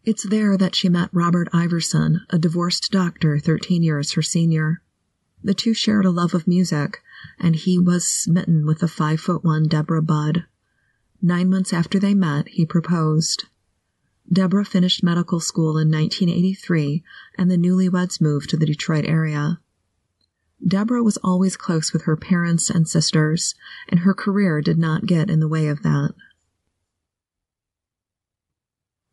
It's 0.04 0.22
there 0.22 0.56
that 0.56 0.74
she 0.74 0.88
met 0.88 1.10
Robert 1.12 1.48
Iverson, 1.52 2.22
a 2.30 2.38
divorced 2.38 2.90
doctor 2.90 3.38
13 3.38 3.82
years 3.82 4.12
her 4.12 4.22
senior. 4.22 4.82
The 5.42 5.54
two 5.54 5.74
shared 5.74 6.04
a 6.04 6.10
love 6.10 6.34
of 6.34 6.48
music, 6.48 7.02
and 7.38 7.56
he 7.56 7.78
was 7.78 8.06
smitten 8.06 8.64
with 8.66 8.78
the 8.78 8.88
five 8.88 9.20
foot 9.20 9.44
one 9.44 9.68
Deborah 9.68 10.02
Budd. 10.02 10.46
Nine 11.20 11.50
months 11.50 11.72
after 11.72 11.98
they 11.98 12.14
met, 12.14 12.48
he 12.48 12.64
proposed. 12.64 13.44
Deborah 14.30 14.64
finished 14.64 15.02
medical 15.02 15.40
school 15.40 15.78
in 15.78 15.90
1983, 15.90 17.02
and 17.36 17.50
the 17.50 17.56
newlyweds 17.56 18.20
moved 18.20 18.50
to 18.50 18.56
the 18.56 18.66
Detroit 18.66 19.06
area. 19.06 19.60
Deborah 20.66 21.02
was 21.02 21.16
always 21.18 21.56
close 21.56 21.92
with 21.92 22.02
her 22.02 22.16
parents 22.16 22.68
and 22.68 22.88
sisters, 22.88 23.54
and 23.88 24.00
her 24.00 24.12
career 24.12 24.60
did 24.60 24.78
not 24.78 25.06
get 25.06 25.30
in 25.30 25.40
the 25.40 25.48
way 25.48 25.68
of 25.68 25.82
that. 25.82 26.14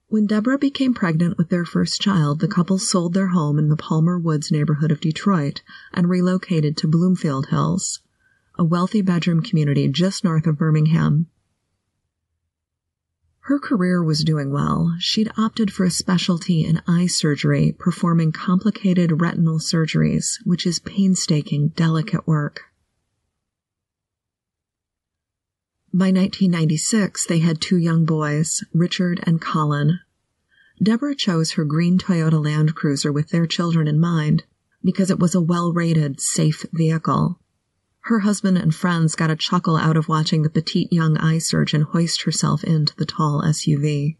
When 0.07 0.27
Deborah 0.27 0.57
became 0.57 0.93
pregnant 0.93 1.37
with 1.37 1.49
their 1.49 1.65
first 1.65 2.01
child, 2.01 2.39
the 2.39 2.47
couple 2.47 2.79
sold 2.79 3.13
their 3.13 3.27
home 3.27 3.57
in 3.59 3.69
the 3.69 3.75
Palmer 3.77 4.19
Woods 4.19 4.51
neighborhood 4.51 4.91
of 4.91 5.01
Detroit 5.01 5.61
and 5.93 6.09
relocated 6.09 6.77
to 6.77 6.87
Bloomfield 6.87 7.47
Hills, 7.47 8.01
a 8.57 8.63
wealthy 8.63 9.01
bedroom 9.01 9.41
community 9.41 9.87
just 9.87 10.23
north 10.23 10.47
of 10.47 10.57
Birmingham. 10.57 11.27
Her 13.45 13.59
career 13.59 14.03
was 14.03 14.23
doing 14.23 14.49
well. 14.49 14.95
She'd 14.97 15.31
opted 15.37 15.71
for 15.71 15.83
a 15.85 15.91
specialty 15.91 16.65
in 16.65 16.81
eye 16.87 17.05
surgery, 17.05 17.75
performing 17.77 18.31
complicated 18.31 19.21
retinal 19.21 19.59
surgeries, 19.59 20.39
which 20.43 20.65
is 20.65 20.79
painstaking, 20.79 21.67
delicate 21.75 22.25
work. 22.25 22.63
By 25.93 26.07
1996, 26.07 27.27
they 27.27 27.37
had 27.37 27.61
two 27.61 27.77
young 27.77 28.03
boys, 28.03 28.63
Richard 28.73 29.19
and 29.27 29.39
Colin. 29.39 29.99
Deborah 30.81 31.13
chose 31.13 31.51
her 31.51 31.65
green 31.65 31.99
Toyota 31.99 32.43
Land 32.43 32.73
Cruiser 32.73 33.11
with 33.11 33.29
their 33.29 33.45
children 33.45 33.87
in 33.87 33.99
mind 33.99 34.43
because 34.83 35.11
it 35.11 35.19
was 35.19 35.35
a 35.35 35.39
well 35.39 35.71
rated, 35.71 36.19
safe 36.19 36.65
vehicle. 36.73 37.39
Her 38.05 38.19
husband 38.19 38.59
and 38.59 38.73
friends 38.73 39.15
got 39.15 39.31
a 39.31 39.35
chuckle 39.35 39.77
out 39.77 39.97
of 39.97 40.07
watching 40.07 40.43
the 40.43 40.49
petite 40.51 40.93
young 40.93 41.17
eye 41.17 41.39
surgeon 41.39 41.81
hoist 41.81 42.21
herself 42.21 42.63
into 42.63 42.95
the 42.95 43.05
tall 43.05 43.41
SUV. 43.41 44.17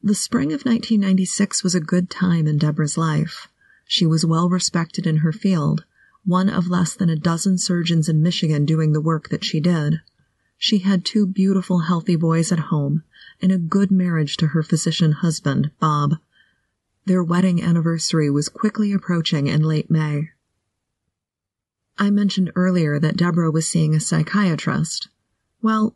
The 0.00 0.14
spring 0.14 0.52
of 0.52 0.64
1996 0.64 1.64
was 1.64 1.74
a 1.74 1.80
good 1.80 2.08
time 2.08 2.46
in 2.46 2.56
Deborah's 2.56 2.96
life. 2.96 3.48
She 3.84 4.06
was 4.06 4.24
well 4.24 4.48
respected 4.48 5.08
in 5.08 5.18
her 5.18 5.32
field, 5.32 5.84
one 6.24 6.48
of 6.48 6.68
less 6.68 6.94
than 6.94 7.10
a 7.10 7.16
dozen 7.16 7.58
surgeons 7.58 8.08
in 8.08 8.22
Michigan 8.22 8.64
doing 8.64 8.92
the 8.92 9.00
work 9.00 9.30
that 9.30 9.44
she 9.44 9.58
did. 9.58 10.00
She 10.56 10.78
had 10.78 11.04
two 11.04 11.26
beautiful, 11.26 11.80
healthy 11.80 12.14
boys 12.14 12.52
at 12.52 12.70
home 12.70 13.02
and 13.42 13.50
a 13.50 13.58
good 13.58 13.90
marriage 13.90 14.36
to 14.36 14.48
her 14.48 14.62
physician 14.62 15.10
husband, 15.10 15.72
Bob. 15.80 16.18
Their 17.06 17.24
wedding 17.24 17.60
anniversary 17.60 18.30
was 18.30 18.48
quickly 18.48 18.92
approaching 18.92 19.48
in 19.48 19.62
late 19.62 19.90
May. 19.90 20.30
I 21.96 22.10
mentioned 22.10 22.50
earlier 22.56 22.98
that 22.98 23.16
Deborah 23.16 23.52
was 23.52 23.68
seeing 23.68 23.94
a 23.94 24.00
psychiatrist. 24.00 25.08
Well, 25.62 25.94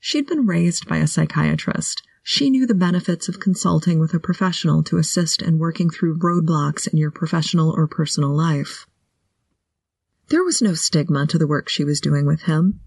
she'd 0.00 0.26
been 0.26 0.46
raised 0.46 0.88
by 0.88 0.96
a 0.96 1.06
psychiatrist. 1.06 2.02
She 2.24 2.50
knew 2.50 2.66
the 2.66 2.74
benefits 2.74 3.28
of 3.28 3.38
consulting 3.38 4.00
with 4.00 4.12
a 4.12 4.18
professional 4.18 4.82
to 4.82 4.98
assist 4.98 5.42
in 5.42 5.58
working 5.58 5.88
through 5.88 6.18
roadblocks 6.18 6.88
in 6.88 6.98
your 6.98 7.12
professional 7.12 7.70
or 7.70 7.86
personal 7.86 8.34
life. 8.34 8.86
There 10.28 10.42
was 10.42 10.60
no 10.60 10.74
stigma 10.74 11.28
to 11.28 11.38
the 11.38 11.46
work 11.46 11.68
she 11.68 11.84
was 11.84 12.00
doing 12.00 12.26
with 12.26 12.42
him. 12.42 12.80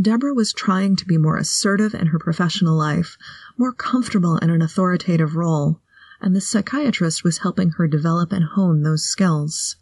Deborah 0.00 0.34
was 0.34 0.52
trying 0.52 0.94
to 0.96 1.06
be 1.06 1.18
more 1.18 1.36
assertive 1.36 1.94
in 1.94 2.06
her 2.06 2.20
professional 2.20 2.76
life, 2.76 3.18
more 3.58 3.72
comfortable 3.72 4.36
in 4.38 4.50
an 4.50 4.62
authoritative 4.62 5.34
role, 5.34 5.80
and 6.20 6.36
the 6.36 6.40
psychiatrist 6.40 7.24
was 7.24 7.38
helping 7.38 7.70
her 7.70 7.88
develop 7.88 8.30
and 8.30 8.44
hone 8.44 8.84
those 8.84 9.02
skills. 9.02 9.74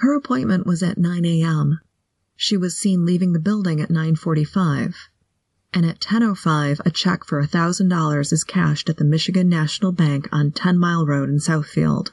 Her 0.00 0.14
appointment 0.14 0.64
was 0.64 0.80
at 0.82 0.96
9 0.96 1.24
a.m. 1.24 1.80
She 2.36 2.56
was 2.56 2.78
seen 2.78 3.04
leaving 3.04 3.32
the 3.32 3.40
building 3.40 3.80
at 3.80 3.88
9:45, 3.88 4.94
and 5.74 5.84
at 5.84 6.00
10:05 6.00 6.80
a 6.84 6.90
check 6.92 7.24
for 7.24 7.42
$1,000 7.42 8.32
is 8.32 8.44
cashed 8.44 8.88
at 8.88 8.96
the 8.98 9.04
Michigan 9.04 9.48
National 9.48 9.90
Bank 9.90 10.28
on 10.30 10.52
10 10.52 10.78
Mile 10.78 11.04
Road 11.04 11.28
in 11.28 11.38
Southfield. 11.38 12.12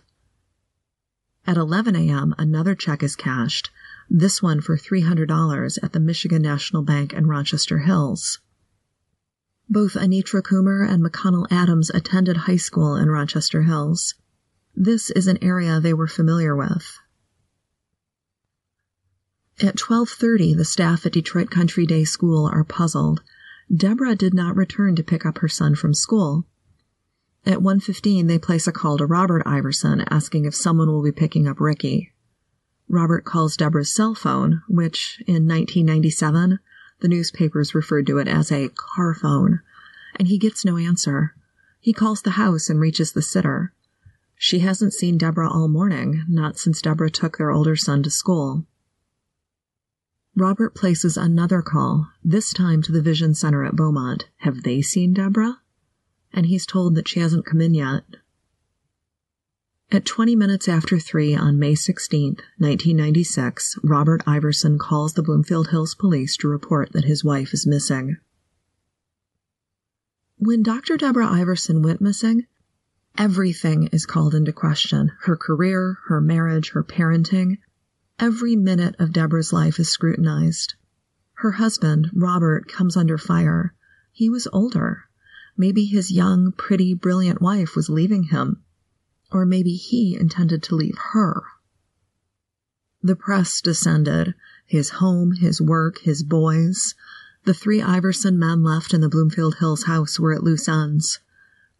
At 1.45 1.57
11 1.57 1.95
a.m., 1.95 2.33
another 2.39 2.73
check 2.73 3.03
is 3.03 3.15
cashed, 3.15 3.69
this 4.09 4.41
one 4.41 4.61
for 4.61 4.75
$300 4.75 5.77
at 5.83 5.93
the 5.93 5.99
Michigan 5.99 6.41
National 6.41 6.81
Bank 6.81 7.13
in 7.13 7.27
Rochester 7.27 7.79
Hills. 7.79 8.39
Both 9.69 9.93
Anitra 9.93 10.41
Coomer 10.41 10.89
and 10.89 11.05
McConnell 11.05 11.45
Adams 11.51 11.91
attended 11.91 12.37
high 12.37 12.57
school 12.57 12.95
in 12.95 13.09
Rochester 13.09 13.61
Hills. 13.61 14.15
This 14.75 15.11
is 15.11 15.27
an 15.27 15.37
area 15.43 15.79
they 15.79 15.93
were 15.93 16.07
familiar 16.07 16.55
with. 16.55 16.97
At 19.61 19.77
12:30, 19.77 20.53
the 20.53 20.65
staff 20.65 21.05
at 21.05 21.13
Detroit 21.13 21.49
Country 21.49 21.85
Day 21.85 22.03
School 22.03 22.45
are 22.45 22.65
puzzled. 22.65 23.21
Deborah 23.73 24.13
did 24.13 24.33
not 24.33 24.57
return 24.57 24.97
to 24.97 25.03
pick 25.03 25.25
up 25.25 25.37
her 25.37 25.47
son 25.47 25.75
from 25.75 25.93
school. 25.93 26.45
At 27.45 27.61
1.15, 27.61 28.27
they 28.27 28.37
place 28.37 28.67
a 28.67 28.73
call 28.73 28.97
to 28.97 29.05
Robert 29.05 29.43
Iverson 29.45 30.01
asking 30.09 30.43
if 30.43 30.53
someone 30.53 30.89
will 30.89 31.01
be 31.01 31.13
picking 31.13 31.47
up 31.47 31.61
Ricky. 31.61 32.11
Robert 32.89 33.23
calls 33.23 33.55
Deborah's 33.55 33.95
cell 33.95 34.13
phone, 34.13 34.61
which, 34.67 35.23
in 35.25 35.47
1997, 35.47 36.59
the 36.99 37.07
newspapers 37.07 37.73
referred 37.73 38.07
to 38.07 38.17
it 38.17 38.27
as 38.27 38.51
a 38.51 38.67
car 38.67 39.13
phone, 39.13 39.61
and 40.17 40.27
he 40.27 40.37
gets 40.37 40.65
no 40.65 40.75
answer. 40.75 41.33
He 41.79 41.93
calls 41.93 42.21
the 42.21 42.31
house 42.31 42.69
and 42.69 42.81
reaches 42.81 43.13
the 43.13 43.21
sitter. 43.21 43.71
She 44.35 44.59
hasn't 44.59 44.93
seen 44.93 45.17
Deborah 45.17 45.49
all 45.49 45.69
morning, 45.69 46.25
not 46.27 46.57
since 46.57 46.81
Deborah 46.81 47.09
took 47.09 47.37
their 47.37 47.51
older 47.51 47.77
son 47.77 48.03
to 48.03 48.09
school. 48.09 48.65
Robert 50.37 50.75
places 50.75 51.15
another 51.15 51.61
call, 51.61 52.11
this 52.21 52.51
time 52.51 52.81
to 52.81 52.91
the 52.91 53.01
Vision 53.01 53.33
Center 53.33 53.63
at 53.63 53.77
Beaumont. 53.77 54.27
Have 54.39 54.63
they 54.63 54.81
seen 54.81 55.13
Deborah? 55.13 55.61
And 56.33 56.47
he's 56.47 56.65
told 56.65 56.95
that 56.95 57.07
she 57.07 57.21
hasn't 57.21 57.45
come 57.45 57.61
in 57.61 57.73
yet. 57.73 58.03
At 59.93 60.03
20 60.03 60.35
minutes 60.35 60.67
after 60.67 60.99
3 60.99 61.35
on 61.35 61.57
May 61.57 61.73
16, 61.73 62.35
1996, 62.57 63.79
Robert 63.81 64.23
Iverson 64.27 64.77
calls 64.77 65.13
the 65.13 65.23
Bloomfield 65.23 65.69
Hills 65.69 65.95
police 65.95 66.35
to 66.37 66.49
report 66.49 66.91
that 66.91 67.05
his 67.05 67.23
wife 67.23 67.53
is 67.53 67.65
missing. 67.65 68.17
When 70.37 70.63
Dr. 70.63 70.97
Deborah 70.97 71.31
Iverson 71.31 71.81
went 71.81 72.01
missing, 72.01 72.45
everything 73.17 73.87
is 73.93 74.05
called 74.05 74.35
into 74.35 74.51
question 74.51 75.13
her 75.21 75.37
career, 75.37 75.99
her 76.07 76.19
marriage, 76.19 76.71
her 76.71 76.83
parenting. 76.83 77.59
Every 78.17 78.55
minute 78.55 78.95
of 78.97 79.11
Deborah's 79.11 79.51
life 79.51 79.77
is 79.77 79.89
scrutinized. 79.89 80.75
Her 81.39 81.51
husband, 81.51 82.11
Robert, 82.13 82.69
comes 82.69 82.95
under 82.95 83.17
fire. 83.17 83.73
He 84.13 84.29
was 84.29 84.47
older. 84.53 85.03
Maybe 85.57 85.83
his 85.83 86.11
young, 86.11 86.53
pretty, 86.53 86.93
brilliant 86.93 87.41
wife 87.41 87.75
was 87.75 87.89
leaving 87.89 88.23
him. 88.23 88.63
Or 89.33 89.45
maybe 89.45 89.73
he 89.73 90.15
intended 90.15 90.63
to 90.63 90.75
leave 90.75 90.97
her. 91.11 91.43
The 93.03 93.17
press 93.17 93.59
descended. 93.59 94.33
His 94.65 94.91
home, 94.91 95.33
his 95.33 95.61
work, 95.61 95.99
his 95.99 96.23
boys. 96.23 96.95
The 97.43 97.53
three 97.53 97.81
Iverson 97.81 98.39
men 98.39 98.63
left 98.63 98.93
in 98.93 99.01
the 99.01 99.09
Bloomfield 99.09 99.55
Hills 99.55 99.83
house 99.83 100.17
were 100.17 100.33
at 100.33 100.43
loose 100.43 100.69
ends 100.69 101.19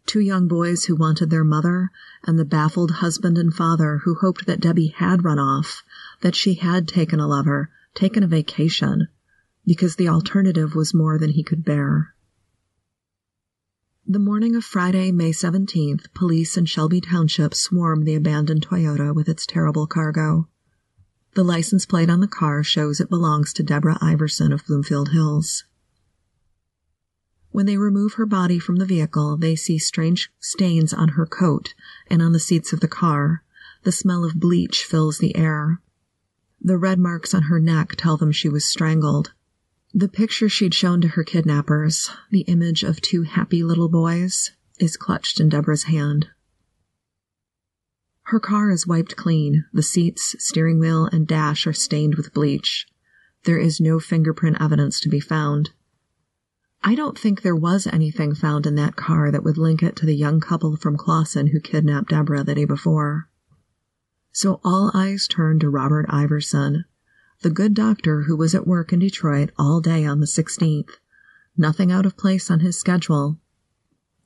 two 0.06 0.20
young 0.20 0.46
boys 0.46 0.84
who 0.84 0.94
wanted 0.94 1.30
their 1.30 1.44
mother, 1.44 1.90
and 2.24 2.38
the 2.38 2.44
baffled 2.44 2.92
husband 2.92 3.36
and 3.36 3.52
father 3.52 3.98
who 4.04 4.14
hoped 4.14 4.46
that 4.46 4.60
Debbie 4.60 4.94
had 4.96 5.24
run 5.24 5.38
off, 5.38 5.82
that 6.20 6.34
she 6.34 6.54
had 6.54 6.88
taken 6.88 7.20
a 7.20 7.26
lover, 7.26 7.70
taken 7.94 8.22
a 8.22 8.26
vacation, 8.26 9.08
because 9.64 9.96
the 9.96 10.08
alternative 10.08 10.74
was 10.74 10.94
more 10.94 11.18
than 11.18 11.30
he 11.30 11.42
could 11.42 11.64
bear. 11.64 12.14
The 14.06 14.18
morning 14.20 14.54
of 14.54 14.64
Friday, 14.64 15.10
May 15.10 15.32
17th, 15.32 16.14
police 16.14 16.56
in 16.56 16.66
Shelby 16.66 17.00
Township 17.00 17.54
swarmed 17.54 18.06
the 18.06 18.14
abandoned 18.14 18.64
Toyota 18.64 19.12
with 19.12 19.28
its 19.28 19.44
terrible 19.44 19.88
cargo. 19.88 20.48
The 21.34 21.42
license 21.42 21.84
plate 21.84 22.08
on 22.08 22.20
the 22.20 22.28
car 22.28 22.62
shows 22.62 23.00
it 23.00 23.10
belongs 23.10 23.52
to 23.54 23.64
Deborah 23.64 23.98
Iverson 24.00 24.52
of 24.52 24.64
Bloomfield 24.64 25.10
Hills. 25.10 25.64
When 27.50 27.66
they 27.66 27.78
remove 27.78 28.14
her 28.14 28.26
body 28.26 28.58
from 28.58 28.76
the 28.76 28.86
vehicle, 28.86 29.36
they 29.36 29.56
see 29.56 29.78
strange 29.78 30.30
stains 30.38 30.94
on 30.94 31.08
her 31.08 31.26
coat 31.26 31.74
and 32.06 32.22
on 32.22 32.32
the 32.32 32.38
seats 32.38 32.72
of 32.72 32.80
the 32.80 32.86
car. 32.86 33.42
The 33.82 33.90
smell 33.92 34.24
of 34.24 34.38
bleach 34.38 34.84
fills 34.84 35.18
the 35.18 35.34
air. 35.34 35.80
The 36.60 36.78
red 36.78 36.98
marks 36.98 37.34
on 37.34 37.44
her 37.44 37.60
neck 37.60 37.94
tell 37.96 38.16
them 38.16 38.32
she 38.32 38.48
was 38.48 38.64
strangled. 38.64 39.32
The 39.94 40.08
picture 40.08 40.48
she'd 40.48 40.74
shown 40.74 41.00
to 41.00 41.08
her 41.08 41.24
kidnappers, 41.24 42.10
the 42.30 42.42
image 42.42 42.82
of 42.82 43.00
two 43.00 43.22
happy 43.22 43.62
little 43.62 43.88
boys, 43.88 44.50
is 44.78 44.96
clutched 44.96 45.40
in 45.40 45.48
Deborah's 45.48 45.84
hand. 45.84 46.28
Her 48.24 48.40
car 48.40 48.70
is 48.70 48.86
wiped 48.86 49.16
clean. 49.16 49.64
The 49.72 49.82
seats, 49.82 50.34
steering 50.38 50.80
wheel, 50.80 51.06
and 51.06 51.26
dash 51.28 51.66
are 51.66 51.72
stained 51.72 52.16
with 52.16 52.34
bleach. 52.34 52.86
There 53.44 53.58
is 53.58 53.80
no 53.80 54.00
fingerprint 54.00 54.56
evidence 54.60 54.98
to 55.00 55.08
be 55.08 55.20
found. 55.20 55.70
I 56.82 56.94
don't 56.94 57.18
think 57.18 57.42
there 57.42 57.56
was 57.56 57.86
anything 57.86 58.34
found 58.34 58.66
in 58.66 58.74
that 58.74 58.96
car 58.96 59.30
that 59.30 59.44
would 59.44 59.58
link 59.58 59.82
it 59.82 59.94
to 59.96 60.06
the 60.06 60.16
young 60.16 60.40
couple 60.40 60.76
from 60.76 60.96
Clawson 60.96 61.48
who 61.48 61.60
kidnapped 61.60 62.10
Deborah 62.10 62.42
the 62.42 62.54
day 62.56 62.64
before. 62.64 63.28
So 64.36 64.60
all 64.62 64.90
eyes 64.92 65.26
turned 65.26 65.62
to 65.62 65.70
Robert 65.70 66.04
Iverson, 66.10 66.84
the 67.40 67.48
good 67.48 67.72
doctor 67.72 68.24
who 68.24 68.36
was 68.36 68.54
at 68.54 68.66
work 68.66 68.92
in 68.92 68.98
Detroit 68.98 69.48
all 69.58 69.80
day 69.80 70.04
on 70.04 70.20
the 70.20 70.26
16th. 70.26 70.90
Nothing 71.56 71.90
out 71.90 72.04
of 72.04 72.18
place 72.18 72.50
on 72.50 72.60
his 72.60 72.78
schedule. 72.78 73.40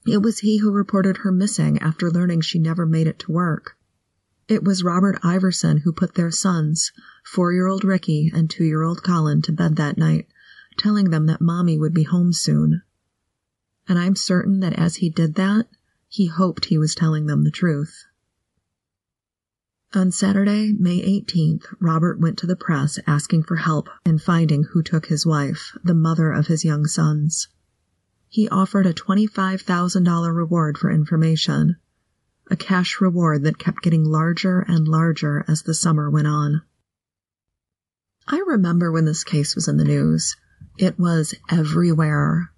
It 0.04 0.20
was 0.20 0.40
he 0.40 0.58
who 0.58 0.72
reported 0.72 1.18
her 1.18 1.30
missing 1.30 1.78
after 1.78 2.10
learning 2.10 2.40
she 2.40 2.58
never 2.58 2.86
made 2.86 3.06
it 3.06 3.20
to 3.20 3.30
work. 3.30 3.76
It 4.48 4.64
was 4.64 4.82
Robert 4.82 5.16
Iverson 5.22 5.82
who 5.84 5.92
put 5.92 6.16
their 6.16 6.32
sons, 6.32 6.90
four 7.24 7.52
year 7.52 7.68
old 7.68 7.84
Ricky 7.84 8.32
and 8.34 8.50
two 8.50 8.64
year 8.64 8.82
old 8.82 9.04
Colin, 9.04 9.42
to 9.42 9.52
bed 9.52 9.76
that 9.76 9.96
night 9.96 10.26
telling 10.76 11.10
them 11.10 11.26
that 11.26 11.40
mommy 11.40 11.78
would 11.78 11.94
be 11.94 12.02
home 12.02 12.32
soon. 12.32 12.82
And 13.86 13.96
I'm 13.96 14.16
certain 14.16 14.58
that 14.58 14.72
as 14.72 14.96
he 14.96 15.08
did 15.08 15.36
that, 15.36 15.68
he 16.08 16.26
hoped 16.26 16.64
he 16.64 16.78
was 16.78 16.96
telling 16.96 17.26
them 17.26 17.44
the 17.44 17.52
truth. 17.52 18.06
On 19.92 20.12
Saturday, 20.12 20.72
May 20.79 21.00
18th, 21.20 21.64
Robert 21.81 22.20
went 22.20 22.38
to 22.38 22.46
the 22.46 22.55
press 22.55 23.00
asking 23.09 23.42
for 23.42 23.57
help 23.57 23.88
in 24.07 24.20
finding 24.20 24.62
who 24.62 24.85
took 24.85 25.07
his 25.07 25.26
wife, 25.26 25.76
the 25.83 25.94
mother 25.94 26.31
of 26.31 26.46
his 26.46 26.64
young 26.64 26.87
sons. 26.87 27.48
He 28.29 28.48
offered 28.50 28.87
a 28.87 28.94
$25,000 28.94 30.33
reward 30.33 30.79
for 30.79 30.92
information, 30.92 31.74
a 32.48 32.55
cash 32.55 33.00
reward 33.00 33.42
that 33.42 33.59
kept 33.59 33.83
getting 33.83 34.05
larger 34.05 34.61
and 34.61 34.87
larger 34.87 35.44
as 35.48 35.62
the 35.62 35.74
summer 35.74 36.09
went 36.09 36.29
on. 36.29 36.62
I 38.29 38.38
remember 38.46 38.92
when 38.92 39.07
this 39.07 39.24
case 39.24 39.57
was 39.57 39.66
in 39.66 39.76
the 39.76 39.85
news. 39.85 40.37
It 40.79 41.00
was 41.00 41.35
everywhere. 41.50 42.53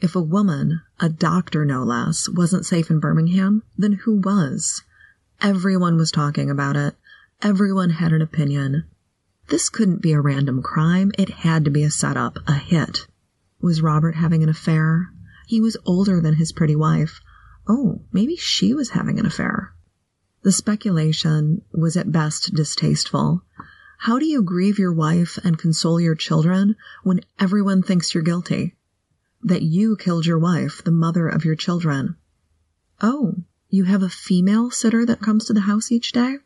If 0.00 0.16
a 0.16 0.22
woman, 0.22 0.80
a 0.98 1.10
doctor 1.10 1.66
no 1.66 1.84
less, 1.84 2.30
wasn't 2.30 2.64
safe 2.64 2.90
in 2.90 2.98
Birmingham, 2.98 3.62
then 3.76 3.92
who 3.92 4.20
was? 4.20 4.82
Everyone 5.40 5.96
was 5.96 6.10
talking 6.10 6.50
about 6.50 6.74
it. 6.74 6.96
Everyone 7.42 7.90
had 7.90 8.12
an 8.12 8.20
opinion. 8.20 8.84
This 9.46 9.68
couldn't 9.68 10.02
be 10.02 10.12
a 10.12 10.20
random 10.20 10.62
crime. 10.62 11.12
It 11.16 11.28
had 11.30 11.64
to 11.64 11.70
be 11.70 11.84
a 11.84 11.90
setup, 11.90 12.38
a 12.48 12.54
hit. 12.54 13.06
Was 13.60 13.80
Robert 13.80 14.16
having 14.16 14.42
an 14.42 14.48
affair? 14.48 15.12
He 15.46 15.60
was 15.60 15.76
older 15.86 16.20
than 16.20 16.34
his 16.34 16.50
pretty 16.50 16.74
wife. 16.74 17.20
Oh, 17.68 18.02
maybe 18.12 18.34
she 18.34 18.74
was 18.74 18.90
having 18.90 19.20
an 19.20 19.26
affair. 19.26 19.72
The 20.42 20.50
speculation 20.50 21.62
was 21.72 21.96
at 21.96 22.10
best 22.10 22.54
distasteful. 22.54 23.42
How 23.98 24.18
do 24.18 24.26
you 24.26 24.42
grieve 24.42 24.78
your 24.78 24.92
wife 24.92 25.38
and 25.44 25.56
console 25.56 26.00
your 26.00 26.14
children 26.14 26.74
when 27.04 27.20
everyone 27.38 27.82
thinks 27.82 28.12
you're 28.12 28.24
guilty? 28.24 28.76
That 29.42 29.62
you 29.62 29.96
killed 29.96 30.26
your 30.26 30.38
wife, 30.38 30.82
the 30.84 30.90
mother 30.90 31.28
of 31.28 31.44
your 31.44 31.56
children. 31.56 32.16
Oh, 33.00 33.36
you 33.70 33.84
have 33.84 34.02
a 34.02 34.08
female 34.08 34.70
sitter 34.70 35.04
that 35.06 35.20
comes 35.20 35.44
to 35.44 35.52
the 35.52 35.62
house 35.62 35.92
each 35.92 36.12
day? 36.12 36.36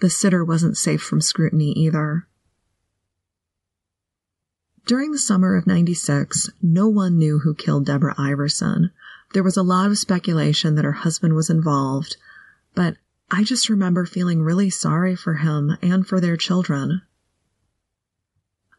The 0.00 0.10
sitter 0.10 0.44
wasn't 0.44 0.76
safe 0.76 1.02
from 1.02 1.20
scrutiny 1.20 1.72
either. 1.72 2.26
During 4.86 5.10
the 5.10 5.18
summer 5.18 5.56
of 5.56 5.66
96, 5.66 6.50
no 6.62 6.86
one 6.86 7.18
knew 7.18 7.40
who 7.40 7.54
killed 7.54 7.86
Deborah 7.86 8.14
Iverson. 8.16 8.90
There 9.32 9.42
was 9.42 9.56
a 9.56 9.62
lot 9.62 9.90
of 9.90 9.98
speculation 9.98 10.76
that 10.76 10.84
her 10.84 10.92
husband 10.92 11.34
was 11.34 11.50
involved, 11.50 12.16
but 12.74 12.96
I 13.30 13.42
just 13.42 13.68
remember 13.68 14.06
feeling 14.06 14.42
really 14.42 14.70
sorry 14.70 15.16
for 15.16 15.34
him 15.34 15.76
and 15.82 16.06
for 16.06 16.20
their 16.20 16.36
children. 16.36 17.02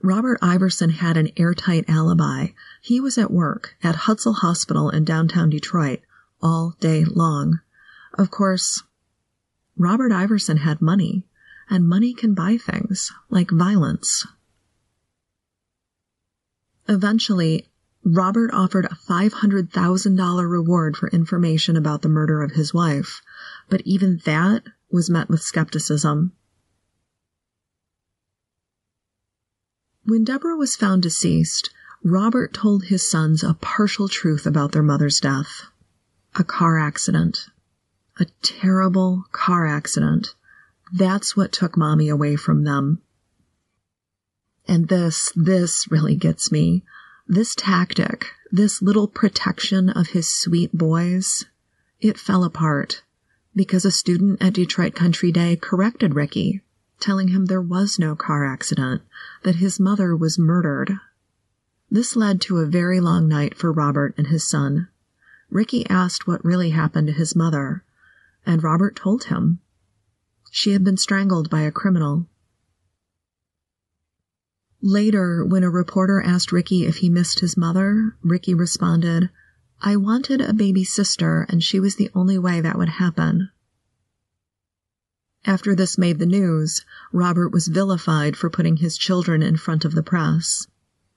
Robert 0.01 0.39
Iverson 0.41 0.91
had 0.91 1.17
an 1.17 1.31
airtight 1.35 1.89
alibi. 1.89 2.49
He 2.81 3.01
was 3.01 3.17
at 3.17 3.31
work 3.31 3.75
at 3.83 3.95
Hutzel 3.95 4.35
Hospital 4.35 4.89
in 4.89 5.03
downtown 5.03 5.49
Detroit 5.49 5.99
all 6.41 6.75
day 6.79 7.03
long. 7.03 7.59
Of 8.17 8.31
course, 8.31 8.81
Robert 9.77 10.11
Iverson 10.11 10.57
had 10.57 10.81
money, 10.81 11.27
and 11.69 11.87
money 11.87 12.13
can 12.13 12.33
buy 12.33 12.57
things 12.57 13.11
like 13.29 13.51
violence. 13.51 14.25
Eventually, 16.89 17.67
Robert 18.03 18.49
offered 18.53 18.85
a 18.85 18.95
$500,000 18.95 20.49
reward 20.49 20.97
for 20.97 21.09
information 21.09 21.75
about 21.75 22.01
the 22.01 22.09
murder 22.09 22.41
of 22.41 22.51
his 22.51 22.73
wife, 22.73 23.21
but 23.69 23.81
even 23.85 24.21
that 24.25 24.63
was 24.89 25.09
met 25.09 25.29
with 25.29 25.41
skepticism. 25.41 26.31
When 30.05 30.23
Deborah 30.23 30.55
was 30.55 30.77
found 30.77 31.03
deceased, 31.03 31.69
Robert 32.01 32.53
told 32.53 32.85
his 32.85 33.07
sons 33.07 33.43
a 33.43 33.53
partial 33.55 34.07
truth 34.07 34.45
about 34.45 34.71
their 34.71 34.81
mother's 34.81 35.19
death. 35.19 35.63
A 36.35 36.45
car 36.45 36.79
accident. 36.79 37.49
A 38.19 38.25
terrible 38.41 39.25
car 39.31 39.67
accident. 39.67 40.33
That's 40.91 41.35
what 41.35 41.51
took 41.51 41.77
mommy 41.77 42.09
away 42.09 42.35
from 42.35 42.63
them. 42.63 43.01
And 44.67 44.87
this, 44.87 45.31
this 45.35 45.89
really 45.91 46.15
gets 46.15 46.51
me. 46.51 46.83
This 47.27 47.53
tactic, 47.55 48.27
this 48.51 48.81
little 48.81 49.07
protection 49.07 49.89
of 49.89 50.07
his 50.09 50.27
sweet 50.27 50.75
boys, 50.75 51.45
it 51.99 52.17
fell 52.17 52.43
apart 52.43 53.03
because 53.55 53.85
a 53.85 53.91
student 53.91 54.41
at 54.41 54.53
Detroit 54.53 54.93
Country 54.93 55.31
Day 55.31 55.55
corrected 55.55 56.13
Ricky, 56.13 56.61
telling 56.99 57.29
him 57.29 57.45
there 57.45 57.61
was 57.61 57.97
no 57.97 58.15
car 58.15 58.45
accident, 58.45 59.01
that 59.43 59.55
his 59.55 59.79
mother 59.79 60.15
was 60.15 60.37
murdered. 60.37 60.99
This 61.89 62.15
led 62.15 62.39
to 62.41 62.59
a 62.59 62.67
very 62.67 62.99
long 62.99 63.27
night 63.27 63.55
for 63.55 63.71
Robert 63.71 64.13
and 64.17 64.27
his 64.27 64.47
son. 64.47 64.89
Ricky 65.49 65.89
asked 65.89 66.27
what 66.27 66.45
really 66.45 66.69
happened 66.69 67.07
to 67.07 67.13
his 67.13 67.35
mother, 67.35 67.83
and 68.47 68.63
Robert 68.63 68.95
told 68.95 69.25
him. 69.25 69.59
She 70.49 70.71
had 70.71 70.83
been 70.83 70.97
strangled 70.97 71.49
by 71.49 71.61
a 71.61 71.71
criminal. 71.71 72.27
Later, 74.81 75.45
when 75.45 75.63
a 75.63 75.69
reporter 75.69 76.21
asked 76.21 76.51
Ricky 76.51 76.85
if 76.85 76.97
he 76.97 77.09
missed 77.09 77.41
his 77.41 77.57
mother, 77.57 78.15
Ricky 78.23 78.53
responded, 78.53 79.29
I 79.81 79.97
wanted 79.97 80.41
a 80.41 80.53
baby 80.53 80.83
sister, 80.83 81.45
and 81.49 81.61
she 81.61 81.79
was 81.79 81.97
the 81.97 82.09
only 82.15 82.39
way 82.39 82.61
that 82.61 82.77
would 82.77 82.89
happen. 82.89 83.49
After 85.45 85.75
this 85.75 85.97
made 85.97 86.17
the 86.17 86.25
news, 86.25 86.85
Robert 87.11 87.49
was 87.49 87.67
vilified 87.67 88.35
for 88.37 88.49
putting 88.49 88.77
his 88.77 88.97
children 88.97 89.43
in 89.43 89.57
front 89.57 89.85
of 89.85 89.93
the 89.93 90.03
press. 90.03 90.67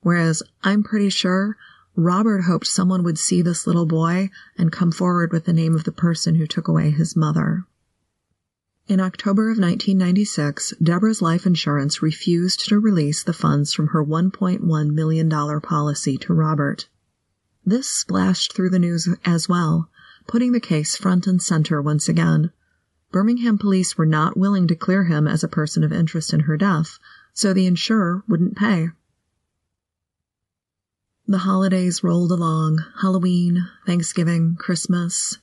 Whereas 0.01 0.43
I'm 0.63 0.83
pretty 0.83 1.11
sure 1.11 1.57
Robert 2.03 2.45
hoped 2.45 2.67
someone 2.67 3.03
would 3.03 3.19
see 3.19 3.43
this 3.43 3.67
little 3.67 3.85
boy 3.85 4.31
and 4.57 4.73
come 4.73 4.91
forward 4.91 5.33
with 5.33 5.45
the 5.45 5.53
name 5.53 5.75
of 5.75 5.85
the 5.85 5.93
person 5.93 6.37
who 6.37 6.47
took 6.47 6.67
away 6.67 6.91
his 6.91 7.15
mother. 7.15 7.67
In 8.89 9.01
October 9.01 9.51
of 9.51 9.59
1996, 9.59 10.73
Deborah's 10.83 11.21
life 11.21 11.45
insurance 11.45 12.01
refused 12.01 12.67
to 12.69 12.81
release 12.81 13.23
the 13.23 13.35
funds 13.35 13.75
from 13.75 13.89
her 13.89 14.03
$1.1 14.03 14.91
million 14.91 15.61
policy 15.61 16.17
to 16.17 16.33
Robert. 16.33 16.89
This 17.67 17.87
splashed 17.87 18.55
through 18.55 18.71
the 18.71 18.79
news 18.79 19.07
as 19.27 19.47
well, 19.47 19.91
putting 20.27 20.53
the 20.53 20.59
case 20.59 20.97
front 20.97 21.27
and 21.27 21.43
center 21.43 21.83
once 21.83 22.09
again. 22.09 22.51
Birmingham 23.13 23.59
police 23.59 23.99
were 23.99 24.07
not 24.07 24.39
willing 24.39 24.67
to 24.69 24.75
clear 24.75 25.05
him 25.05 25.29
as 25.29 25.45
a 25.45 25.49
person 25.49 25.85
of 25.85 25.93
interest 25.93 26.33
in 26.33 26.41
her 26.41 26.57
death, 26.57 26.99
so 27.35 27.53
the 27.53 27.67
insurer 27.67 28.25
wouldn't 28.27 28.57
pay. 28.57 28.89
The 31.31 31.39
holidays 31.39 32.03
rolled 32.03 32.33
along 32.33 32.85
Halloween, 33.03 33.69
Thanksgiving, 33.87 34.57
Christmas. 34.57 35.39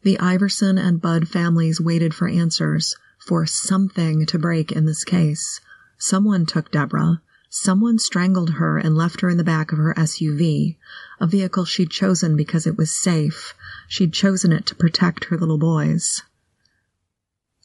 The 0.00 0.18
Iverson 0.18 0.78
and 0.78 0.98
Budd 0.98 1.28
families 1.28 1.78
waited 1.78 2.14
for 2.14 2.26
answers, 2.26 2.96
for 3.18 3.44
something 3.44 4.24
to 4.24 4.38
break 4.38 4.72
in 4.72 4.86
this 4.86 5.04
case. 5.04 5.60
Someone 5.98 6.46
took 6.46 6.70
Deborah, 6.70 7.20
Someone 7.50 7.98
strangled 7.98 8.54
her 8.54 8.78
and 8.78 8.96
left 8.96 9.20
her 9.20 9.28
in 9.28 9.36
the 9.36 9.44
back 9.44 9.72
of 9.72 9.78
her 9.78 9.92
SUV, 9.92 10.78
a 11.20 11.26
vehicle 11.26 11.66
she'd 11.66 11.90
chosen 11.90 12.34
because 12.34 12.66
it 12.66 12.78
was 12.78 12.90
safe. 12.90 13.52
She'd 13.88 14.14
chosen 14.14 14.52
it 14.52 14.64
to 14.64 14.74
protect 14.74 15.24
her 15.26 15.36
little 15.36 15.58
boys. 15.58 16.22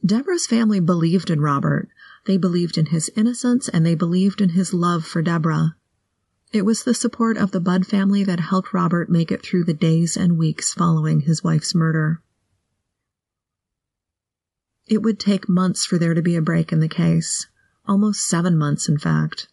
Deborah's 0.05 0.45
family 0.45 0.81
believed 0.81 1.29
in 1.29 1.39
Robert. 1.39 1.87
They 2.25 2.35
believed 2.35 2.77
in 2.77 2.87
his 2.87 3.09
innocence 3.15 3.69
and 3.69 3.85
they 3.85 3.95
believed 3.95 4.41
in 4.41 4.49
his 4.49 4.73
love 4.73 5.05
for 5.05 5.21
Deborah. 5.21 5.77
It 6.55 6.63
was 6.63 6.83
the 6.83 6.93
support 6.93 7.35
of 7.35 7.51
the 7.51 7.59
Budd 7.59 7.85
family 7.85 8.23
that 8.23 8.39
helped 8.39 8.73
Robert 8.73 9.09
make 9.09 9.29
it 9.29 9.43
through 9.43 9.65
the 9.65 9.73
days 9.73 10.15
and 10.15 10.37
weeks 10.37 10.73
following 10.73 11.19
his 11.19 11.43
wife's 11.43 11.75
murder. 11.75 12.21
It 14.87 15.01
would 15.01 15.19
take 15.19 15.49
months 15.49 15.85
for 15.85 15.97
there 15.97 16.13
to 16.13 16.21
be 16.21 16.37
a 16.37 16.41
break 16.41 16.71
in 16.71 16.79
the 16.79 16.87
case. 16.87 17.47
Almost 17.85 18.25
seven 18.25 18.57
months, 18.57 18.87
in 18.87 18.97
fact. 18.97 19.49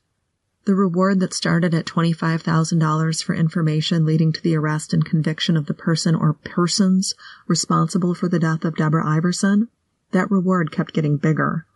The 0.65 0.77
reward 0.77 1.19
that 1.19 1.35
started 1.35 1.75
at 1.75 1.87
$25,000 1.87 3.25
for 3.25 3.35
information 3.35 4.07
leading 4.07 4.33
to 4.35 4.41
the 4.41 4.55
arrest 4.55 4.95
and 4.95 5.05
conviction 5.05 5.57
of 5.57 5.67
the 5.67 5.75
person 5.75 6.15
or 6.15 6.35
persons 6.35 7.15
responsible 7.49 8.15
for 8.15 8.29
the 8.29 8.39
death 8.39 8.65
of 8.65 8.77
Deborah 8.77 9.05
Iverson, 9.05 9.67
that 10.13 10.31
reward 10.31 10.71
kept 10.71 10.95
getting 10.95 11.17
bigger. 11.17 11.67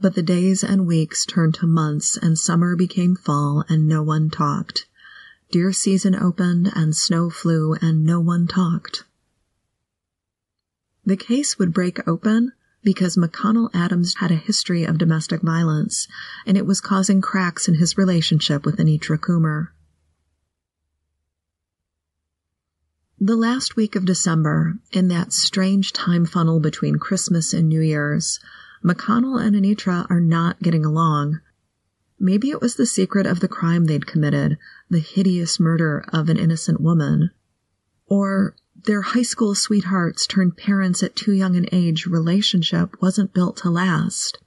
But 0.00 0.14
the 0.14 0.22
days 0.22 0.62
and 0.62 0.86
weeks 0.86 1.24
turned 1.24 1.54
to 1.56 1.66
months, 1.66 2.16
and 2.16 2.38
summer 2.38 2.76
became 2.76 3.16
fall, 3.16 3.64
and 3.68 3.86
no 3.86 4.02
one 4.02 4.30
talked. 4.30 4.86
Deer 5.50 5.72
season 5.72 6.14
opened, 6.14 6.72
and 6.74 6.96
snow 6.96 7.30
flew, 7.30 7.74
and 7.74 8.04
no 8.04 8.20
one 8.20 8.46
talked. 8.46 9.04
The 11.04 11.16
case 11.16 11.58
would 11.58 11.72
break 11.72 12.06
open 12.08 12.52
because 12.82 13.16
McConnell 13.16 13.70
Adams 13.72 14.16
had 14.16 14.30
a 14.30 14.36
history 14.36 14.84
of 14.84 14.98
domestic 14.98 15.40
violence, 15.42 16.06
and 16.46 16.56
it 16.56 16.66
was 16.66 16.80
causing 16.80 17.20
cracks 17.20 17.66
in 17.66 17.74
his 17.74 17.96
relationship 17.96 18.64
with 18.64 18.76
Anitra 18.76 19.18
Coomer. 19.18 19.68
The 23.18 23.36
last 23.36 23.74
week 23.74 23.96
of 23.96 24.04
December, 24.04 24.74
in 24.92 25.08
that 25.08 25.32
strange 25.32 25.92
time 25.92 26.26
funnel 26.26 26.60
between 26.60 26.98
Christmas 26.98 27.54
and 27.54 27.68
New 27.68 27.80
Year's, 27.80 28.38
McConnell 28.84 29.42
and 29.42 29.56
Anitra 29.56 30.06
are 30.10 30.20
not 30.20 30.60
getting 30.60 30.84
along. 30.84 31.40
Maybe 32.20 32.50
it 32.50 32.60
was 32.60 32.76
the 32.76 32.86
secret 32.86 33.26
of 33.26 33.40
the 33.40 33.48
crime 33.48 33.86
they'd 33.86 34.06
committed, 34.06 34.58
the 34.90 34.98
hideous 34.98 35.58
murder 35.58 36.04
of 36.12 36.28
an 36.28 36.36
innocent 36.36 36.80
woman. 36.80 37.30
Or 38.06 38.54
their 38.84 39.00
high 39.00 39.22
school 39.22 39.54
sweethearts 39.54 40.26
turned 40.26 40.58
parents 40.58 41.02
at 41.02 41.16
too 41.16 41.32
young 41.32 41.56
an 41.56 41.66
age 41.72 42.06
relationship 42.06 42.94
wasn't 43.00 43.32
built 43.32 43.56
to 43.58 43.70
last. 43.70 44.38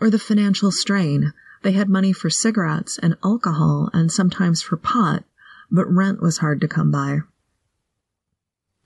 Or 0.00 0.08
the 0.08 0.18
financial 0.18 0.70
strain. 0.70 1.34
They 1.62 1.72
had 1.72 1.88
money 1.88 2.12
for 2.12 2.30
cigarettes 2.30 2.98
and 2.98 3.16
alcohol 3.22 3.90
and 3.92 4.10
sometimes 4.10 4.62
for 4.62 4.76
pot, 4.76 5.24
but 5.70 5.92
rent 5.92 6.22
was 6.22 6.38
hard 6.38 6.60
to 6.62 6.68
come 6.68 6.90
by. 6.90 7.18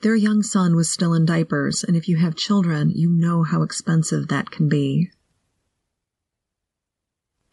Their 0.02 0.16
young 0.16 0.42
son 0.42 0.76
was 0.76 0.90
still 0.90 1.14
in 1.14 1.24
diapers, 1.24 1.82
and 1.82 1.96
if 1.96 2.08
you 2.08 2.16
have 2.18 2.36
children, 2.36 2.90
you 2.90 3.10
know 3.10 3.42
how 3.42 3.62
expensive 3.62 4.28
that 4.28 4.50
can 4.50 4.68
be. 4.68 5.10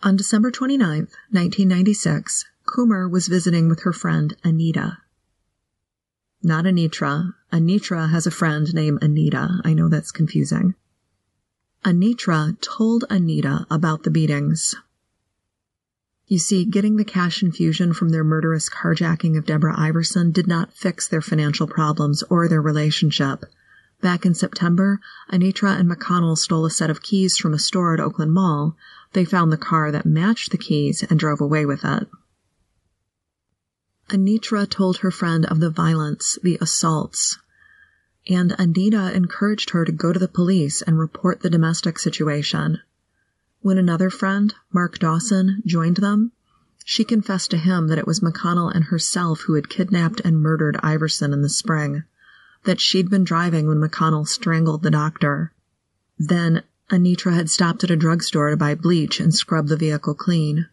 On 0.02 0.16
December 0.16 0.52
29, 0.52 1.08
1996, 1.32 2.46
Coomer 2.66 3.10
was 3.10 3.28
visiting 3.28 3.70
with 3.70 3.82
her 3.82 3.94
friend 3.94 4.36
Anita 4.44 4.98
not 6.42 6.66
Anitra. 6.66 7.34
Anitra 7.52 8.10
has 8.10 8.26
a 8.26 8.32
friend 8.32 8.74
named 8.74 9.04
Anita. 9.04 9.60
I 9.66 9.74
know 9.74 9.90
that's 9.90 10.12
confusing. 10.12 10.76
Anitra 11.84 12.60
told 12.62 13.06
Anita 13.10 13.66
about 13.70 14.04
the 14.04 14.12
beatings. 14.12 14.76
You 16.30 16.38
see, 16.38 16.64
getting 16.64 16.98
the 16.98 17.04
cash 17.04 17.42
infusion 17.42 17.92
from 17.92 18.10
their 18.10 18.24
murderous 18.24 18.70
carjacking 18.70 19.36
of 19.36 19.48
Deborah 19.48 19.74
Iverson 19.76 20.30
did 20.30 20.46
not 20.46 20.72
fix 20.72 21.08
their 21.08 21.22
financial 21.22 21.66
problems 21.66 22.22
or 22.30 22.48
their 22.48 22.62
relationship. 22.62 23.46
Back 24.00 24.28
in 24.28 24.36
September, 24.36 25.00
Anitra 25.32 25.76
and 25.76 25.90
McConnell 25.90 26.38
stole 26.38 26.68
a 26.68 26.70
set 26.70 26.92
of 26.92 27.02
keys 27.02 27.36
from 27.36 27.56
a 27.56 27.58
store 27.58 27.96
at 27.96 28.00
Oakland 28.00 28.32
Mall. 28.32 28.78
They 29.14 29.26
found 29.26 29.52
the 29.52 29.58
car 29.58 29.92
that 29.92 30.06
matched 30.06 30.52
the 30.52 30.60
keys 30.60 31.02
and 31.02 31.18
drove 31.18 31.42
away 31.42 31.66
with 31.66 31.84
it. 31.84 32.08
Anitra 34.10 34.70
told 34.70 34.98
her 34.98 35.10
friend 35.10 35.48
of 35.48 35.60
the 35.60 35.72
violence, 35.72 36.38
the 36.44 36.60
assaults, 36.62 37.40
and 38.30 38.54
Anita 38.60 39.12
encouraged 39.16 39.72
her 39.72 39.84
to 39.84 39.92
go 39.92 40.14
to 40.14 40.20
the 40.20 40.28
police 40.28 40.84
and 40.84 41.00
report 41.00 41.40
the 41.40 41.50
domestic 41.50 41.98
situation. 41.98 42.82
When 43.62 43.78
another 43.78 44.10
friend, 44.10 44.54
Mark 44.72 45.00
Dawson, 45.00 45.62
joined 45.66 45.98
them, 45.98 46.32
she 46.86 47.04
confessed 47.04 47.52
to 47.52 47.58
him 47.58 47.88
that 47.88 47.98
it 47.98 48.08
was 48.08 48.22
McConnell 48.22 48.74
and 48.74 48.86
herself 48.86 49.42
who 49.42 49.54
had 49.54 49.70
kidnapped 49.70 50.22
and 50.22 50.42
murdered 50.42 50.80
Iverson 50.82 51.34
in 51.34 51.42
the 51.42 51.50
spring, 51.50 52.04
that 52.64 52.80
she'd 52.80 53.10
been 53.10 53.24
driving 53.24 53.68
when 53.68 53.78
McConnell 53.78 54.28
strangled 54.28 54.82
the 54.82 54.90
doctor. 54.90 55.52
Then 56.18 56.64
Anitra 56.90 57.34
had 57.34 57.50
stopped 57.50 57.84
at 57.84 57.92
a 57.92 57.96
drugstore 57.96 58.50
to 58.50 58.58
buy 58.58 58.76
bleach 58.76 59.20
and 59.20 59.34
scrub 59.34 59.68
the 59.68 59.78
vehicle 59.78 60.16
clean. 60.16 60.68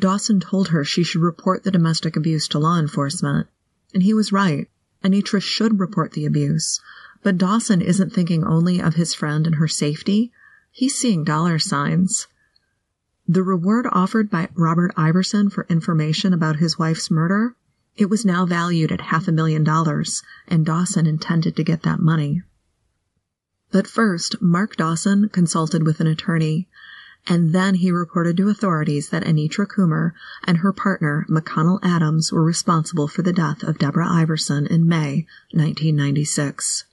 Dawson 0.00 0.40
told 0.40 0.68
her 0.68 0.84
she 0.84 1.04
should 1.04 1.22
report 1.22 1.62
the 1.62 1.70
domestic 1.70 2.16
abuse 2.16 2.48
to 2.48 2.58
law 2.58 2.78
enforcement. 2.78 3.46
And 3.94 4.02
he 4.02 4.14
was 4.14 4.32
right. 4.32 4.68
Anitra 5.04 5.40
should 5.40 5.78
report 5.78 6.12
the 6.12 6.26
abuse. 6.26 6.80
But 7.22 7.38
Dawson 7.38 7.80
isn't 7.80 8.12
thinking 8.12 8.42
only 8.42 8.80
of 8.80 8.94
his 8.94 9.14
friend 9.14 9.46
and 9.46 9.56
her 9.56 9.68
safety. 9.68 10.32
He's 10.72 10.96
seeing 10.96 11.22
dollar 11.22 11.60
signs. 11.60 12.26
The 13.28 13.44
reward 13.44 13.86
offered 13.92 14.28
by 14.28 14.48
Robert 14.54 14.92
Iverson 14.96 15.48
for 15.50 15.66
information 15.68 16.32
about 16.32 16.56
his 16.56 16.78
wife's 16.78 17.10
murder, 17.10 17.54
it 17.96 18.10
was 18.10 18.24
now 18.24 18.46
valued 18.46 18.90
at 18.90 19.12
half 19.12 19.28
a 19.28 19.32
million 19.32 19.62
dollars, 19.62 20.22
and 20.48 20.66
Dawson 20.66 21.06
intended 21.06 21.54
to 21.56 21.62
get 21.62 21.82
that 21.82 22.00
money. 22.00 22.42
But 23.70 23.86
first, 23.86 24.40
Mark 24.40 24.76
Dawson 24.76 25.28
consulted 25.28 25.84
with 25.84 26.00
an 26.00 26.06
attorney 26.06 26.68
and 27.26 27.52
then 27.52 27.76
he 27.76 27.92
reported 27.92 28.36
to 28.36 28.48
authorities 28.48 29.10
that 29.10 29.24
Anitra 29.24 29.66
Coomer 29.66 30.12
and 30.44 30.58
her 30.58 30.72
partner, 30.72 31.24
McConnell 31.28 31.78
Adams, 31.82 32.32
were 32.32 32.42
responsible 32.42 33.06
for 33.06 33.22
the 33.22 33.32
death 33.32 33.62
of 33.62 33.78
Deborah 33.78 34.10
Iverson 34.10 34.66
in 34.66 34.88
May 34.88 35.26
1996. 35.52 36.84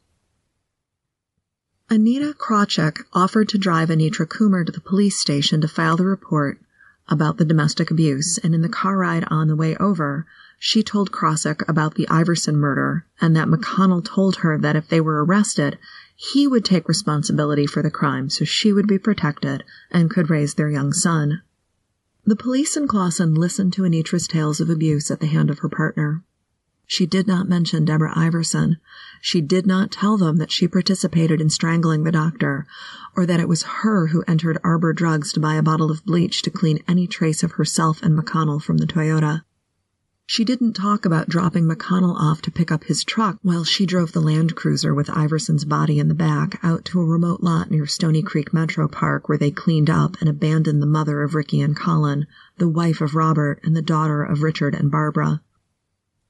Anita 1.92 2.36
Krawczyk 2.38 3.04
offered 3.14 3.50
to 3.50 3.58
drive 3.58 3.90
Anitra 3.90 4.28
Coomer 4.28 4.64
to 4.64 4.72
the 4.72 4.80
police 4.80 5.20
station 5.20 5.60
to 5.62 5.68
file 5.68 5.98
the 5.98 6.06
report 6.06 6.60
about 7.08 7.38
the 7.38 7.46
domestic 7.46 7.90
abuse, 7.90 8.38
and 8.38 8.54
in 8.54 8.62
the 8.62 8.70
car 8.70 8.96
ride 8.96 9.26
on 9.32 9.48
the 9.48 9.56
way 9.56 9.76
over, 9.78 10.28
she 10.60 10.84
told 10.84 11.12
Krosick 11.12 11.68
about 11.68 11.96
the 11.96 12.08
Iverson 12.08 12.58
murder 12.58 13.06
and 13.20 13.36
that 13.36 13.48
McConnell 13.48 14.06
told 14.06 14.36
her 14.38 14.56
that 14.60 14.76
if 14.76 14.88
they 14.88 15.02
were 15.02 15.26
arrested, 15.26 15.80
he 16.16 16.46
would 16.46 16.64
take 16.64 16.88
responsibility 16.88 17.66
for 17.66 17.82
the 17.82 17.90
crime 17.90 18.30
so 18.30 18.46
she 18.46 18.72
would 18.72 18.86
be 18.86 19.00
protected 19.00 19.64
and 19.90 20.12
could 20.12 20.30
raise 20.30 20.54
their 20.54 20.70
young 20.70 20.94
son. 20.94 21.42
The 22.24 22.36
police 22.36 22.78
in 22.78 22.88
Clawson 22.88 23.34
listened 23.34 23.74
to 23.74 23.82
Anitra's 23.82 24.28
tales 24.28 24.62
of 24.62 24.70
abuse 24.70 25.10
at 25.10 25.22
the 25.22 25.26
hand 25.26 25.50
of 25.50 25.60
her 25.60 25.70
partner. 25.70 26.22
She 26.92 27.06
did 27.06 27.28
not 27.28 27.48
mention 27.48 27.86
Deborah 27.86 28.18
Iverson. 28.18 28.78
She 29.22 29.42
did 29.42 29.68
not 29.68 29.92
tell 29.92 30.18
them 30.18 30.38
that 30.38 30.52
she 30.52 30.68
participated 30.68 31.40
in 31.40 31.52
strangling 31.52 32.04
the 32.04 32.12
doctor, 32.12 32.66
or 33.16 33.28
that 33.28 33.40
it 33.40 33.48
was 33.48 33.62
her 33.62 34.08
who 34.08 34.24
entered 34.28 34.58
Arbor 34.64 34.92
Drugs 34.92 35.32
to 35.34 35.40
buy 35.40 35.54
a 35.54 35.62
bottle 35.62 35.92
of 35.92 36.04
bleach 36.04 36.42
to 36.42 36.50
clean 36.50 36.84
any 36.88 37.06
trace 37.06 37.44
of 37.44 37.52
herself 37.52 38.02
and 38.02 38.18
McConnell 38.18 38.60
from 38.60 38.78
the 38.78 38.88
Toyota. 38.88 39.44
She 40.26 40.44
didn't 40.44 40.74
talk 40.74 41.06
about 41.06 41.30
dropping 41.30 41.66
McConnell 41.66 42.16
off 42.16 42.42
to 42.42 42.52
pick 42.52 42.72
up 42.72 42.86
his 42.86 43.04
truck 43.04 43.38
while 43.44 43.64
she 43.64 43.86
drove 43.86 44.14
the 44.14 44.20
Land 44.20 44.56
Cruiser 44.56 44.96
with 44.96 45.12
Iverson's 45.12 45.66
body 45.66 46.00
in 46.00 46.08
the 46.08 46.16
back 46.16 46.60
out 46.64 46.86
to 46.86 47.00
a 47.00 47.06
remote 47.06 47.44
lot 47.44 47.70
near 47.70 47.86
Stony 47.86 48.24
Creek 48.24 48.52
Metro 48.52 48.88
Park 48.88 49.30
where 49.30 49.38
they 49.38 49.52
cleaned 49.52 49.92
up 49.92 50.20
and 50.22 50.28
abandoned 50.28 50.82
the 50.82 50.88
mother 50.88 51.22
of 51.22 51.36
Ricky 51.36 51.62
and 51.62 51.78
Colin, 51.78 52.26
the 52.58 52.68
wife 52.68 53.00
of 53.00 53.14
Robert, 53.14 53.60
and 53.64 53.76
the 53.76 53.84
daughter 53.84 54.24
of 54.24 54.42
Richard 54.42 54.74
and 54.74 54.90
Barbara 54.90 55.44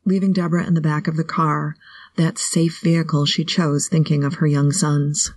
leaving 0.09 0.33
Deborah 0.33 0.65
in 0.65 0.73
the 0.73 0.81
back 0.81 1.07
of 1.07 1.15
the 1.15 1.23
car, 1.23 1.77
that 2.17 2.37
safe 2.37 2.81
vehicle 2.81 3.25
she 3.25 3.45
chose 3.45 3.87
thinking 3.87 4.23
of 4.23 4.35
her 4.35 4.47
young 4.47 4.71
sons. 4.71 5.31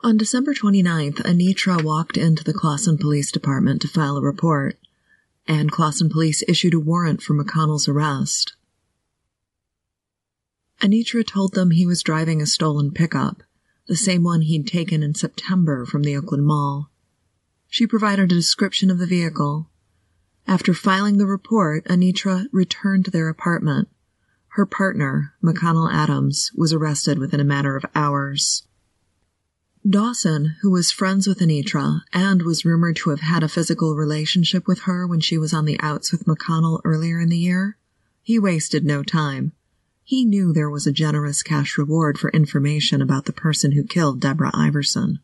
On 0.00 0.16
December 0.16 0.54
29th, 0.54 1.22
Anitra 1.22 1.82
walked 1.82 2.16
into 2.16 2.42
the 2.42 2.52
Clawson 2.52 2.98
Police 2.98 3.30
Department 3.30 3.82
to 3.82 3.88
file 3.88 4.16
a 4.16 4.22
report, 4.22 4.78
and 5.46 5.70
Clawson 5.70 6.08
Police 6.08 6.42
issued 6.48 6.74
a 6.74 6.80
warrant 6.80 7.22
for 7.22 7.34
McConnell's 7.34 7.88
arrest. 7.88 8.56
Anitra 10.80 11.26
told 11.26 11.54
them 11.54 11.70
he 11.70 11.86
was 11.86 12.02
driving 12.02 12.42
a 12.42 12.46
stolen 12.46 12.90
pickup, 12.90 13.42
the 13.86 13.96
same 13.96 14.22
one 14.22 14.42
he'd 14.42 14.66
taken 14.66 15.02
in 15.02 15.14
September 15.14 15.86
from 15.86 16.02
the 16.02 16.16
Oakland 16.16 16.44
Mall. 16.44 16.90
She 17.68 17.86
provided 17.86 18.30
a 18.30 18.34
description 18.34 18.90
of 18.90 18.98
the 18.98 19.06
vehicle, 19.06 19.70
after 20.46 20.72
filing 20.72 21.18
the 21.18 21.26
report, 21.26 21.84
Anitra 21.86 22.46
returned 22.52 23.04
to 23.04 23.10
their 23.10 23.28
apartment. 23.28 23.88
Her 24.48 24.66
partner, 24.66 25.34
McConnell 25.42 25.92
Adams, 25.92 26.50
was 26.54 26.72
arrested 26.72 27.18
within 27.18 27.40
a 27.40 27.44
matter 27.44 27.76
of 27.76 27.84
hours. 27.94 28.62
Dawson, 29.88 30.56
who 30.62 30.70
was 30.70 30.90
friends 30.90 31.26
with 31.26 31.38
Anitra 31.38 32.00
and 32.12 32.42
was 32.42 32.64
rumored 32.64 32.96
to 32.96 33.10
have 33.10 33.20
had 33.20 33.42
a 33.42 33.48
physical 33.48 33.94
relationship 33.94 34.66
with 34.66 34.80
her 34.80 35.06
when 35.06 35.20
she 35.20 35.38
was 35.38 35.52
on 35.52 35.64
the 35.64 35.78
outs 35.80 36.10
with 36.10 36.24
McConnell 36.24 36.80
earlier 36.84 37.20
in 37.20 37.28
the 37.28 37.38
year, 37.38 37.76
he 38.22 38.38
wasted 38.38 38.84
no 38.84 39.04
time. 39.04 39.52
He 40.02 40.24
knew 40.24 40.52
there 40.52 40.70
was 40.70 40.86
a 40.86 40.92
generous 40.92 41.42
cash 41.42 41.78
reward 41.78 42.18
for 42.18 42.30
information 42.30 43.00
about 43.00 43.26
the 43.26 43.32
person 43.32 43.72
who 43.72 43.84
killed 43.84 44.20
Deborah 44.20 44.50
Iverson. 44.54 45.20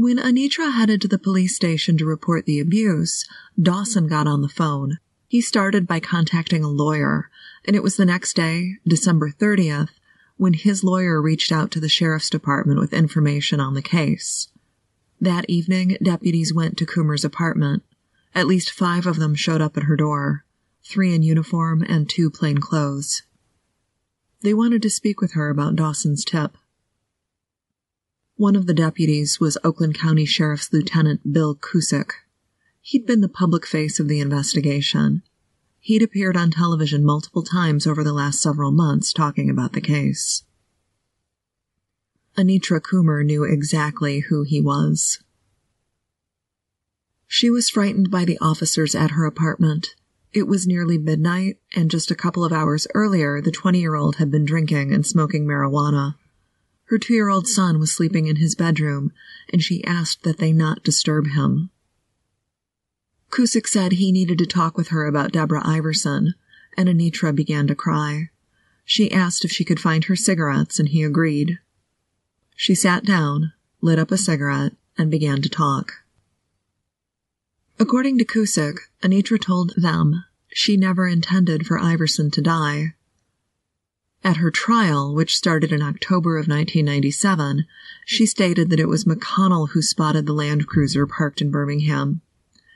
When 0.00 0.18
Anitra 0.18 0.74
headed 0.74 1.00
to 1.00 1.08
the 1.08 1.18
police 1.18 1.56
station 1.56 1.98
to 1.98 2.06
report 2.06 2.46
the 2.46 2.60
abuse, 2.60 3.26
Dawson 3.60 4.06
got 4.06 4.28
on 4.28 4.42
the 4.42 4.48
phone. 4.48 4.98
He 5.26 5.40
started 5.40 5.88
by 5.88 5.98
contacting 5.98 6.62
a 6.62 6.68
lawyer, 6.68 7.28
and 7.64 7.74
it 7.74 7.82
was 7.82 7.96
the 7.96 8.04
next 8.04 8.36
day, 8.36 8.76
December 8.86 9.32
30th, 9.32 9.88
when 10.36 10.52
his 10.52 10.84
lawyer 10.84 11.20
reached 11.20 11.50
out 11.50 11.72
to 11.72 11.80
the 11.80 11.88
sheriff's 11.88 12.30
department 12.30 12.78
with 12.78 12.92
information 12.92 13.58
on 13.58 13.74
the 13.74 13.82
case. 13.82 14.46
That 15.20 15.50
evening, 15.50 15.96
deputies 16.00 16.54
went 16.54 16.78
to 16.78 16.86
Coomer's 16.86 17.24
apartment. 17.24 17.82
At 18.36 18.46
least 18.46 18.70
five 18.70 19.04
of 19.04 19.16
them 19.16 19.34
showed 19.34 19.60
up 19.60 19.76
at 19.76 19.82
her 19.82 19.96
door, 19.96 20.44
three 20.84 21.12
in 21.12 21.24
uniform 21.24 21.82
and 21.82 22.08
two 22.08 22.30
plain 22.30 22.58
clothes. 22.58 23.24
They 24.42 24.54
wanted 24.54 24.80
to 24.82 24.90
speak 24.90 25.20
with 25.20 25.32
her 25.32 25.50
about 25.50 25.74
Dawson's 25.74 26.24
tip. 26.24 26.56
One 28.38 28.54
of 28.54 28.66
the 28.66 28.72
deputies 28.72 29.40
was 29.40 29.58
Oakland 29.64 29.98
County 29.98 30.24
Sheriff's 30.24 30.72
Lieutenant 30.72 31.32
Bill 31.32 31.56
Cusick. 31.56 32.12
He'd 32.80 33.04
been 33.04 33.20
the 33.20 33.28
public 33.28 33.66
face 33.66 33.98
of 33.98 34.06
the 34.06 34.20
investigation. 34.20 35.24
He'd 35.80 36.04
appeared 36.04 36.36
on 36.36 36.52
television 36.52 37.04
multiple 37.04 37.42
times 37.42 37.84
over 37.84 38.04
the 38.04 38.12
last 38.12 38.40
several 38.40 38.70
months 38.70 39.12
talking 39.12 39.50
about 39.50 39.72
the 39.72 39.80
case. 39.80 40.44
Anitra 42.36 42.80
Coomer 42.80 43.24
knew 43.26 43.42
exactly 43.42 44.20
who 44.20 44.44
he 44.44 44.60
was. 44.60 45.18
She 47.26 47.50
was 47.50 47.68
frightened 47.68 48.08
by 48.08 48.24
the 48.24 48.38
officers 48.40 48.94
at 48.94 49.10
her 49.10 49.26
apartment. 49.26 49.96
It 50.32 50.46
was 50.46 50.64
nearly 50.64 50.96
midnight, 50.96 51.56
and 51.74 51.90
just 51.90 52.12
a 52.12 52.14
couple 52.14 52.44
of 52.44 52.52
hours 52.52 52.86
earlier, 52.94 53.40
the 53.40 53.50
20 53.50 53.80
year 53.80 53.96
old 53.96 54.16
had 54.16 54.30
been 54.30 54.44
drinking 54.44 54.92
and 54.94 55.04
smoking 55.04 55.44
marijuana. 55.44 56.14
Her 56.88 56.98
two 56.98 57.12
year 57.12 57.28
old 57.28 57.46
son 57.46 57.78
was 57.78 57.92
sleeping 57.92 58.26
in 58.26 58.36
his 58.36 58.54
bedroom, 58.54 59.12
and 59.52 59.62
she 59.62 59.84
asked 59.84 60.22
that 60.22 60.38
they 60.38 60.52
not 60.52 60.82
disturb 60.82 61.28
him. 61.28 61.70
Cusick 63.30 63.68
said 63.68 63.92
he 63.92 64.10
needed 64.10 64.38
to 64.38 64.46
talk 64.46 64.78
with 64.78 64.88
her 64.88 65.04
about 65.04 65.32
Deborah 65.32 65.66
Iverson, 65.66 66.34
and 66.78 66.88
Anitra 66.88 67.34
began 67.34 67.66
to 67.66 67.74
cry. 67.74 68.30
She 68.86 69.12
asked 69.12 69.44
if 69.44 69.52
she 69.52 69.64
could 69.64 69.78
find 69.78 70.04
her 70.04 70.16
cigarettes, 70.16 70.78
and 70.78 70.88
he 70.88 71.02
agreed. 71.02 71.58
She 72.56 72.74
sat 72.74 73.04
down, 73.04 73.52
lit 73.82 73.98
up 73.98 74.10
a 74.10 74.16
cigarette, 74.16 74.72
and 74.96 75.10
began 75.10 75.42
to 75.42 75.48
talk. 75.50 75.92
According 77.78 78.16
to 78.18 78.24
Cusick, 78.24 78.78
Anitra 79.02 79.38
told 79.38 79.74
them 79.76 80.24
she 80.48 80.78
never 80.78 81.06
intended 81.06 81.66
for 81.66 81.78
Iverson 81.78 82.30
to 82.30 82.40
die. 82.40 82.94
At 84.24 84.38
her 84.38 84.50
trial, 84.50 85.14
which 85.14 85.36
started 85.36 85.72
in 85.72 85.80
October 85.80 86.36
of 86.36 86.48
1997, 86.48 87.66
she 88.04 88.26
stated 88.26 88.68
that 88.70 88.80
it 88.80 88.88
was 88.88 89.04
McConnell 89.04 89.70
who 89.70 89.82
spotted 89.82 90.26
the 90.26 90.32
Land 90.32 90.66
Cruiser 90.66 91.06
parked 91.06 91.40
in 91.40 91.50
Birmingham. 91.50 92.20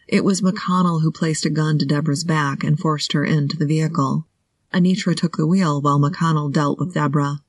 It 0.06 0.24
was 0.24 0.40
McConnell 0.40 1.02
who 1.02 1.10
placed 1.10 1.44
a 1.44 1.50
gun 1.50 1.78
to 1.78 1.86
Deborah's 1.86 2.24
back 2.24 2.62
and 2.62 2.78
forced 2.78 3.12
her 3.12 3.24
into 3.24 3.56
the 3.56 3.66
vehicle. 3.66 4.26
Anitra 4.72 5.16
took 5.16 5.36
the 5.36 5.46
wheel 5.46 5.80
while 5.80 5.98
McConnell 5.98 6.52
dealt 6.52 6.78
with 6.78 6.94
Deborah. 6.94 7.42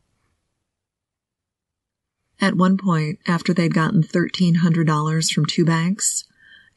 At 2.42 2.58
one 2.58 2.78
point, 2.78 3.20
after 3.28 3.54
they'd 3.54 3.74
gotten 3.74 4.04
$1,300 4.04 5.32
from 5.32 5.46
two 5.46 5.64
banks, 5.64 6.26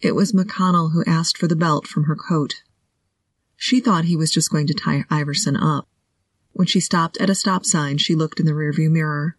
it 0.00 0.14
was 0.14 0.32
McConnell 0.32 0.92
who 0.92 1.02
asked 1.06 1.38
for 1.38 1.48
the 1.48 1.56
belt 1.56 1.86
from 1.86 2.04
her 2.04 2.14
coat. 2.14 2.62
She 3.56 3.80
thought 3.80 4.04
he 4.04 4.16
was 4.16 4.30
just 4.30 4.50
going 4.50 4.66
to 4.66 4.74
tie 4.74 5.04
Iverson 5.10 5.56
up. 5.56 5.88
When 6.56 6.66
she 6.66 6.80
stopped 6.80 7.18
at 7.18 7.28
a 7.28 7.34
stop 7.34 7.66
sign, 7.66 7.98
she 7.98 8.14
looked 8.14 8.40
in 8.40 8.46
the 8.46 8.52
rearview 8.52 8.90
mirror. 8.90 9.36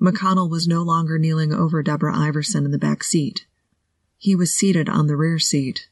McConnell 0.00 0.48
was 0.48 0.66
no 0.66 0.82
longer 0.82 1.18
kneeling 1.18 1.52
over 1.52 1.82
Deborah 1.82 2.16
Iverson 2.16 2.64
in 2.64 2.70
the 2.70 2.78
back 2.78 3.04
seat. 3.04 3.44
He 4.16 4.34
was 4.34 4.54
seated 4.54 4.88
on 4.88 5.06
the 5.06 5.16
rear 5.16 5.38
seat. 5.38 5.90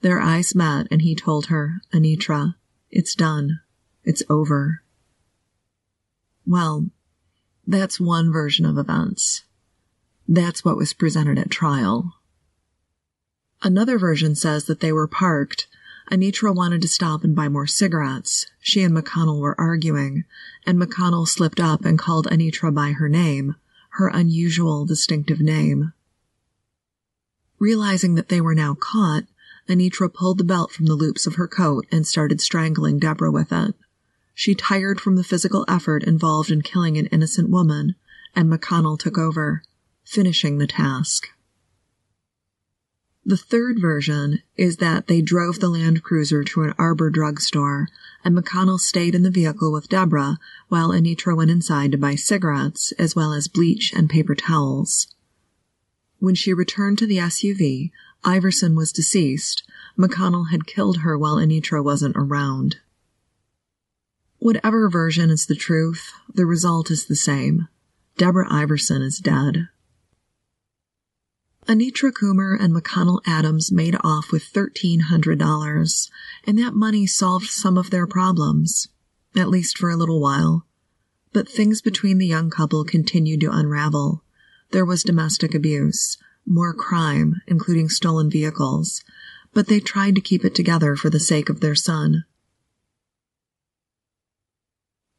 Their 0.00 0.20
eyes 0.20 0.52
met, 0.52 0.88
and 0.90 1.02
he 1.02 1.14
told 1.14 1.46
her, 1.46 1.80
Anitra, 1.94 2.56
it's 2.90 3.14
done. 3.14 3.60
It's 4.02 4.24
over. 4.28 4.82
Well, 6.44 6.88
that's 7.64 8.00
one 8.00 8.32
version 8.32 8.66
of 8.66 8.78
events. 8.78 9.44
That's 10.26 10.64
what 10.64 10.76
was 10.76 10.92
presented 10.92 11.38
at 11.38 11.50
trial. 11.50 12.14
Another 13.62 13.96
version 13.96 14.34
says 14.34 14.64
that 14.64 14.80
they 14.80 14.90
were 14.90 15.06
parked 15.06 15.68
Anitra 16.10 16.54
wanted 16.54 16.80
to 16.82 16.88
stop 16.88 17.22
and 17.22 17.36
buy 17.36 17.48
more 17.48 17.66
cigarettes. 17.66 18.46
She 18.60 18.82
and 18.82 18.96
McConnell 18.96 19.40
were 19.40 19.60
arguing, 19.60 20.24
and 20.66 20.80
McConnell 20.80 21.28
slipped 21.28 21.60
up 21.60 21.84
and 21.84 21.98
called 21.98 22.26
Anitra 22.28 22.74
by 22.74 22.92
her 22.92 23.08
name, 23.08 23.56
her 23.90 24.08
unusual, 24.08 24.86
distinctive 24.86 25.40
name. 25.40 25.92
Realizing 27.58 28.14
that 28.14 28.28
they 28.28 28.40
were 28.40 28.54
now 28.54 28.74
caught, 28.74 29.24
Anitra 29.68 30.12
pulled 30.12 30.38
the 30.38 30.44
belt 30.44 30.72
from 30.72 30.86
the 30.86 30.94
loops 30.94 31.26
of 31.26 31.34
her 31.34 31.46
coat 31.46 31.86
and 31.92 32.06
started 32.06 32.40
strangling 32.40 32.98
Deborah 32.98 33.30
with 33.30 33.52
it. 33.52 33.74
She 34.34 34.54
tired 34.54 35.00
from 35.00 35.16
the 35.16 35.24
physical 35.24 35.66
effort 35.68 36.04
involved 36.04 36.50
in 36.50 36.62
killing 36.62 36.96
an 36.96 37.06
innocent 37.06 37.50
woman, 37.50 37.96
and 38.34 38.50
McConnell 38.50 38.98
took 38.98 39.18
over, 39.18 39.62
finishing 40.04 40.56
the 40.56 40.66
task. 40.66 41.28
The 43.28 43.36
third 43.36 43.78
version 43.78 44.40
is 44.56 44.78
that 44.78 45.06
they 45.06 45.20
drove 45.20 45.60
the 45.60 45.68
Land 45.68 46.02
Cruiser 46.02 46.42
to 46.44 46.62
an 46.62 46.72
Arbor 46.78 47.10
drugstore, 47.10 47.88
and 48.24 48.34
McConnell 48.34 48.80
stayed 48.80 49.14
in 49.14 49.22
the 49.22 49.30
vehicle 49.30 49.70
with 49.70 49.90
Deborah 49.90 50.38
while 50.68 50.92
Anitra 50.92 51.36
went 51.36 51.50
inside 51.50 51.92
to 51.92 51.98
buy 51.98 52.14
cigarettes 52.14 52.92
as 52.92 53.14
well 53.14 53.34
as 53.34 53.46
bleach 53.46 53.92
and 53.92 54.08
paper 54.08 54.34
towels. 54.34 55.14
When 56.20 56.34
she 56.34 56.54
returned 56.54 56.96
to 57.00 57.06
the 57.06 57.18
SUV, 57.18 57.90
Iverson 58.24 58.74
was 58.74 58.92
deceased. 58.92 59.62
McConnell 59.98 60.50
had 60.50 60.66
killed 60.66 61.00
her 61.00 61.18
while 61.18 61.36
Anitra 61.36 61.84
wasn't 61.84 62.16
around. 62.16 62.76
Whatever 64.38 64.88
version 64.88 65.28
is 65.28 65.44
the 65.44 65.54
truth, 65.54 66.14
the 66.32 66.46
result 66.46 66.90
is 66.90 67.04
the 67.04 67.14
same. 67.14 67.68
Deborah 68.16 68.50
Iverson 68.50 69.02
is 69.02 69.18
dead. 69.18 69.68
Anitra 71.68 72.10
Coomer 72.10 72.58
and 72.58 72.74
McConnell 72.74 73.20
Adams 73.26 73.70
made 73.70 73.94
off 74.02 74.32
with 74.32 74.50
$1,300, 74.54 76.10
and 76.44 76.58
that 76.58 76.72
money 76.72 77.06
solved 77.06 77.50
some 77.50 77.76
of 77.76 77.90
their 77.90 78.06
problems, 78.06 78.88
at 79.36 79.50
least 79.50 79.76
for 79.76 79.90
a 79.90 79.96
little 79.96 80.18
while. 80.18 80.64
But 81.34 81.46
things 81.46 81.82
between 81.82 82.16
the 82.16 82.26
young 82.26 82.48
couple 82.48 82.84
continued 82.84 83.42
to 83.42 83.50
unravel. 83.52 84.24
There 84.70 84.86
was 84.86 85.02
domestic 85.02 85.54
abuse, 85.54 86.16
more 86.46 86.72
crime, 86.72 87.42
including 87.46 87.90
stolen 87.90 88.30
vehicles, 88.30 89.04
but 89.52 89.66
they 89.66 89.78
tried 89.78 90.14
to 90.14 90.22
keep 90.22 90.46
it 90.46 90.54
together 90.54 90.96
for 90.96 91.10
the 91.10 91.20
sake 91.20 91.50
of 91.50 91.60
their 91.60 91.74
son. 91.74 92.24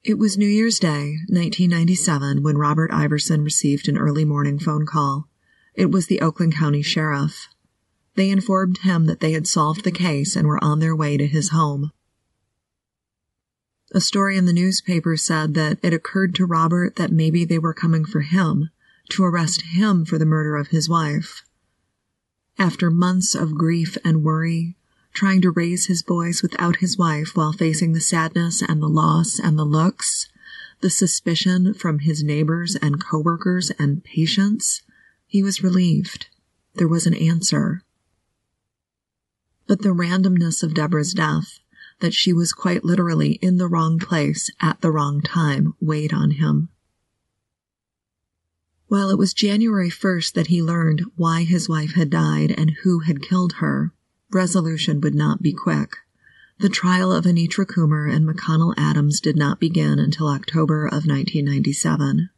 It 0.03 0.17
was 0.17 0.35
New 0.35 0.47
Year's 0.47 0.79
Day, 0.79 1.17
1997, 1.27 2.41
when 2.41 2.57
Robert 2.57 2.89
Iverson 2.91 3.43
received 3.43 3.88
an 3.88 3.99
early 3.99 4.25
morning 4.25 4.57
phone 4.57 4.88
call. 4.88 5.28
It 5.79 5.91
was 5.91 6.07
the 6.07 6.19
Oakland 6.19 6.57
County 6.57 6.81
Sheriff. 6.81 7.47
They 8.15 8.29
informed 8.29 8.79
him 8.79 9.05
that 9.05 9.21
they 9.21 9.31
had 9.31 9.47
solved 9.47 9.85
the 9.85 9.93
case 9.93 10.35
and 10.35 10.45
were 10.45 10.61
on 10.61 10.79
their 10.79 10.93
way 10.93 11.15
to 11.15 11.25
his 11.25 11.51
home. 11.51 11.93
A 13.93 14.01
story 14.01 14.35
in 14.35 14.43
the 14.45 14.51
newspaper 14.51 15.15
said 15.15 15.53
that 15.53 15.79
it 15.81 15.93
occurred 15.93 16.35
to 16.35 16.45
Robert 16.45 16.97
that 16.97 17.13
maybe 17.13 17.45
they 17.45 17.57
were 17.57 17.73
coming 17.73 18.03
for 18.03 18.19
him, 18.19 18.71
to 19.11 19.23
arrest 19.23 19.61
him 19.67 20.03
for 20.03 20.17
the 20.17 20.25
murder 20.25 20.57
of 20.57 20.67
his 20.67 20.89
wife. 20.89 21.45
After 22.57 22.91
months 22.91 23.33
of 23.33 23.55
grief 23.55 23.97
and 24.03 24.21
worry, 24.21 24.75
trying 25.13 25.41
to 25.43 25.51
raise 25.51 25.85
his 25.85 26.03
boys 26.03 26.41
without 26.41 26.79
his 26.83 26.97
wife 26.97 27.37
while 27.37 27.53
facing 27.53 27.93
the 27.93 28.01
sadness 28.01 28.61
and 28.61 28.81
the 28.81 28.89
loss 28.89 29.39
and 29.39 29.57
the 29.57 29.63
looks, 29.63 30.27
the 30.81 30.89
suspicion 30.89 31.73
from 31.73 31.99
his 31.99 32.21
neighbors 32.21 32.75
and 32.75 33.01
coworkers 33.01 33.71
and 33.79 34.03
patients, 34.03 34.81
he 35.29 35.43
was 35.43 35.63
relieved. 35.63 36.27
There 36.73 36.87
was 36.87 37.05
an 37.05 37.13
answer. 37.13 37.83
But 39.67 39.83
the 39.83 39.93
randomness 39.93 40.63
of 40.63 40.73
Deborah's 40.73 41.13
death, 41.13 41.59
that 41.99 42.15
she 42.15 42.33
was 42.33 42.51
quite 42.51 42.83
literally 42.83 43.33
in 43.33 43.57
the 43.57 43.67
wrong 43.67 43.99
place 43.99 44.49
at 44.59 44.81
the 44.81 44.91
wrong 44.91 45.21
time, 45.21 45.75
weighed 45.79 46.11
on 46.11 46.31
him. 46.31 46.69
While 48.87 49.11
it 49.11 49.19
was 49.19 49.35
January 49.35 49.91
1st 49.91 50.33
that 50.33 50.47
he 50.47 50.63
learned 50.63 51.05
why 51.15 51.43
his 51.43 51.69
wife 51.69 51.93
had 51.93 52.09
died 52.09 52.51
and 52.57 52.77
who 52.81 53.01
had 53.01 53.21
killed 53.21 53.53
her, 53.59 53.93
resolution 54.31 54.99
would 55.01 55.13
not 55.13 55.43
be 55.43 55.53
quick. 55.53 55.97
The 56.57 56.69
trial 56.69 57.11
of 57.11 57.25
Anitra 57.25 57.67
Coomer 57.67 58.11
and 58.11 58.27
McConnell 58.27 58.73
Adams 58.77 59.19
did 59.19 59.37
not 59.37 59.59
begin 59.59 59.99
until 59.99 60.27
October 60.27 60.87
of 60.87 61.05
1997. 61.05 62.31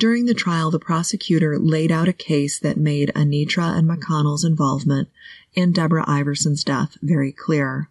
During 0.00 0.24
the 0.24 0.32
trial, 0.32 0.70
the 0.70 0.78
prosecutor 0.78 1.58
laid 1.58 1.92
out 1.92 2.08
a 2.08 2.14
case 2.14 2.58
that 2.58 2.78
made 2.78 3.12
Anitra 3.14 3.76
and 3.76 3.86
McConnell's 3.86 4.44
involvement 4.44 5.10
in 5.52 5.72
Deborah 5.72 6.08
Iverson's 6.08 6.64
death 6.64 6.96
very 7.02 7.32
clear. 7.32 7.90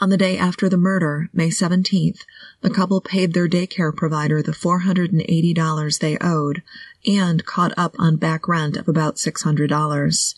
On 0.00 0.08
the 0.08 0.16
day 0.16 0.36
after 0.36 0.68
the 0.68 0.76
murder, 0.76 1.30
May 1.32 1.50
17th, 1.50 2.22
the 2.60 2.70
couple 2.70 3.00
paid 3.00 3.34
their 3.34 3.46
daycare 3.46 3.94
provider 3.94 4.42
the 4.42 4.50
$480 4.50 5.98
they 6.00 6.18
owed 6.20 6.64
and 7.06 7.46
caught 7.46 7.72
up 7.76 7.94
on 8.00 8.16
back 8.16 8.48
rent 8.48 8.76
of 8.76 8.88
about 8.88 9.18
$600. 9.18 10.34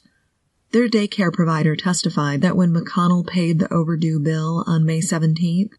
Their 0.73 0.87
daycare 0.87 1.33
provider 1.33 1.75
testified 1.77 2.43
that 2.43 2.59
when 2.59 2.75
McConnell 2.75 3.27
paid 3.27 3.59
the 3.59 3.73
overdue 3.73 4.19
bill 4.19 4.65
on 4.67 4.85
May 4.85 5.01
17th, 5.01 5.73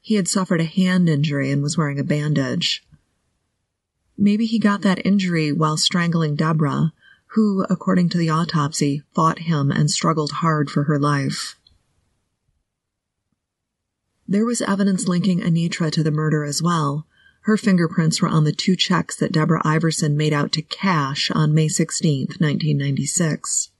he 0.00 0.14
had 0.14 0.28
suffered 0.28 0.62
a 0.62 0.64
hand 0.64 1.10
injury 1.10 1.50
and 1.50 1.62
was 1.62 1.76
wearing 1.76 1.98
a 1.98 2.04
bandage. 2.04 2.82
Maybe 4.22 4.44
he 4.44 4.58
got 4.58 4.82
that 4.82 5.04
injury 5.06 5.50
while 5.50 5.78
strangling 5.78 6.36
Deborah, 6.36 6.92
who, 7.28 7.64
according 7.70 8.10
to 8.10 8.18
the 8.18 8.28
autopsy, 8.28 9.02
fought 9.14 9.38
him 9.38 9.70
and 9.70 9.90
struggled 9.90 10.30
hard 10.30 10.68
for 10.68 10.84
her 10.84 10.98
life. 10.98 11.56
There 14.28 14.44
was 14.44 14.60
evidence 14.60 15.08
linking 15.08 15.40
Anitra 15.40 15.90
to 15.92 16.02
the 16.02 16.10
murder 16.10 16.44
as 16.44 16.62
well. 16.62 17.06
Her 17.44 17.56
fingerprints 17.56 18.20
were 18.20 18.28
on 18.28 18.44
the 18.44 18.52
two 18.52 18.76
checks 18.76 19.16
that 19.16 19.32
Deborah 19.32 19.62
Iverson 19.64 20.18
made 20.18 20.34
out 20.34 20.52
to 20.52 20.60
cash 20.60 21.30
on 21.30 21.54
May 21.54 21.68
16, 21.68 22.26
1996. 22.38 23.70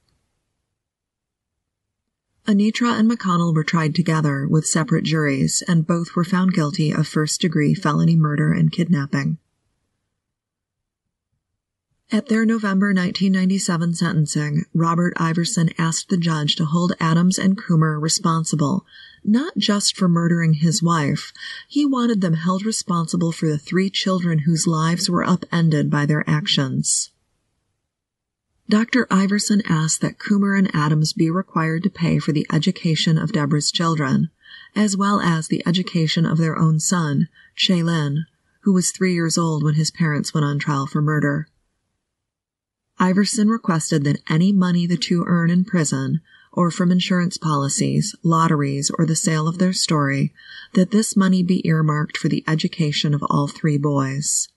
Anitra 2.47 2.99
and 2.99 3.11
McConnell 3.11 3.55
were 3.55 3.63
tried 3.63 3.95
together 3.95 4.49
with 4.49 4.67
separate 4.67 5.05
juries, 5.05 5.63
and 5.69 5.87
both 5.87 6.17
were 6.17 6.25
found 6.25 6.55
guilty 6.55 6.93
of 6.93 7.07
first 7.07 7.43
degree 7.43 7.75
felony 7.75 8.17
murder 8.17 8.55
and 8.55 8.73
kidnapping. 8.73 9.37
At 12.13 12.27
their 12.27 12.45
November 12.45 12.89
1997 12.89 13.95
sentencing, 13.95 14.65
Robert 14.75 15.13
Iverson 15.17 15.71
asked 15.79 16.09
the 16.09 16.17
judge 16.17 16.57
to 16.57 16.65
hold 16.65 16.93
Adams 16.99 17.39
and 17.39 17.57
Coomer 17.57 18.01
responsible, 18.01 18.85
not 19.23 19.57
just 19.57 19.97
for 19.97 20.09
murdering 20.09 20.55
his 20.55 20.83
wife. 20.83 21.33
He 21.69 21.87
wanted 21.87 22.21
them 22.21 22.35
held 22.35 22.67
responsible 22.67 23.31
for 23.31 23.47
the 23.47 23.59
three 23.59 23.91
children 23.91 24.41
whose 24.41 24.67
lives 24.67 25.09
were 25.09 25.23
upended 25.23 25.89
by 25.89 26.05
their 26.05 26.29
actions. 26.29 27.13
Dr. 28.69 29.07
Iverson 29.09 29.63
asked 29.69 30.01
that 30.01 30.19
Coomer 30.19 30.59
and 30.59 30.75
Adams 30.75 31.13
be 31.13 31.31
required 31.31 31.85
to 31.85 31.91
pay 31.91 32.19
for 32.19 32.33
the 32.33 32.47
education 32.53 33.19
of 33.19 33.33
Deborah's 33.33 33.71
children, 33.71 34.31
as 34.75 34.97
well 34.97 35.21
as 35.21 35.47
the 35.47 35.63
education 35.65 36.27
of 36.27 36.39
their 36.39 36.59
own 36.59 36.81
son, 36.81 37.29
Shaylin, 37.57 38.25
who 38.63 38.73
was 38.73 38.91
three 38.91 39.15
years 39.15 39.39
old 39.39 39.63
when 39.63 39.75
his 39.75 39.93
parents 39.93 40.35
went 40.35 40.45
on 40.45 40.59
trial 40.59 40.89
for 40.89 41.01
murder. 41.01 41.47
Iverson 43.03 43.49
requested 43.49 44.05
that 44.05 44.21
any 44.29 44.53
money 44.53 44.87
the 44.87 44.99
two 44.99 45.25
earn 45.27 45.49
in 45.49 45.65
prison, 45.65 46.21
or 46.53 46.71
from 46.71 46.93
insurance 46.93 47.39
policies, 47.39 48.15
lotteries, 48.23 48.91
or 48.99 49.07
the 49.07 49.17
sale 49.17 49.49
of 49.49 49.57
their 49.57 49.73
story, 49.73 50.35
that 50.75 50.91
this 50.91 51.17
money 51.17 51.43
be 51.43 51.67
earmarked 51.67 52.19
for 52.19 52.29
the 52.29 52.45
education 52.47 53.15
of 53.15 53.23
all 53.31 53.49
three 53.49 53.79
boys. 53.79 54.49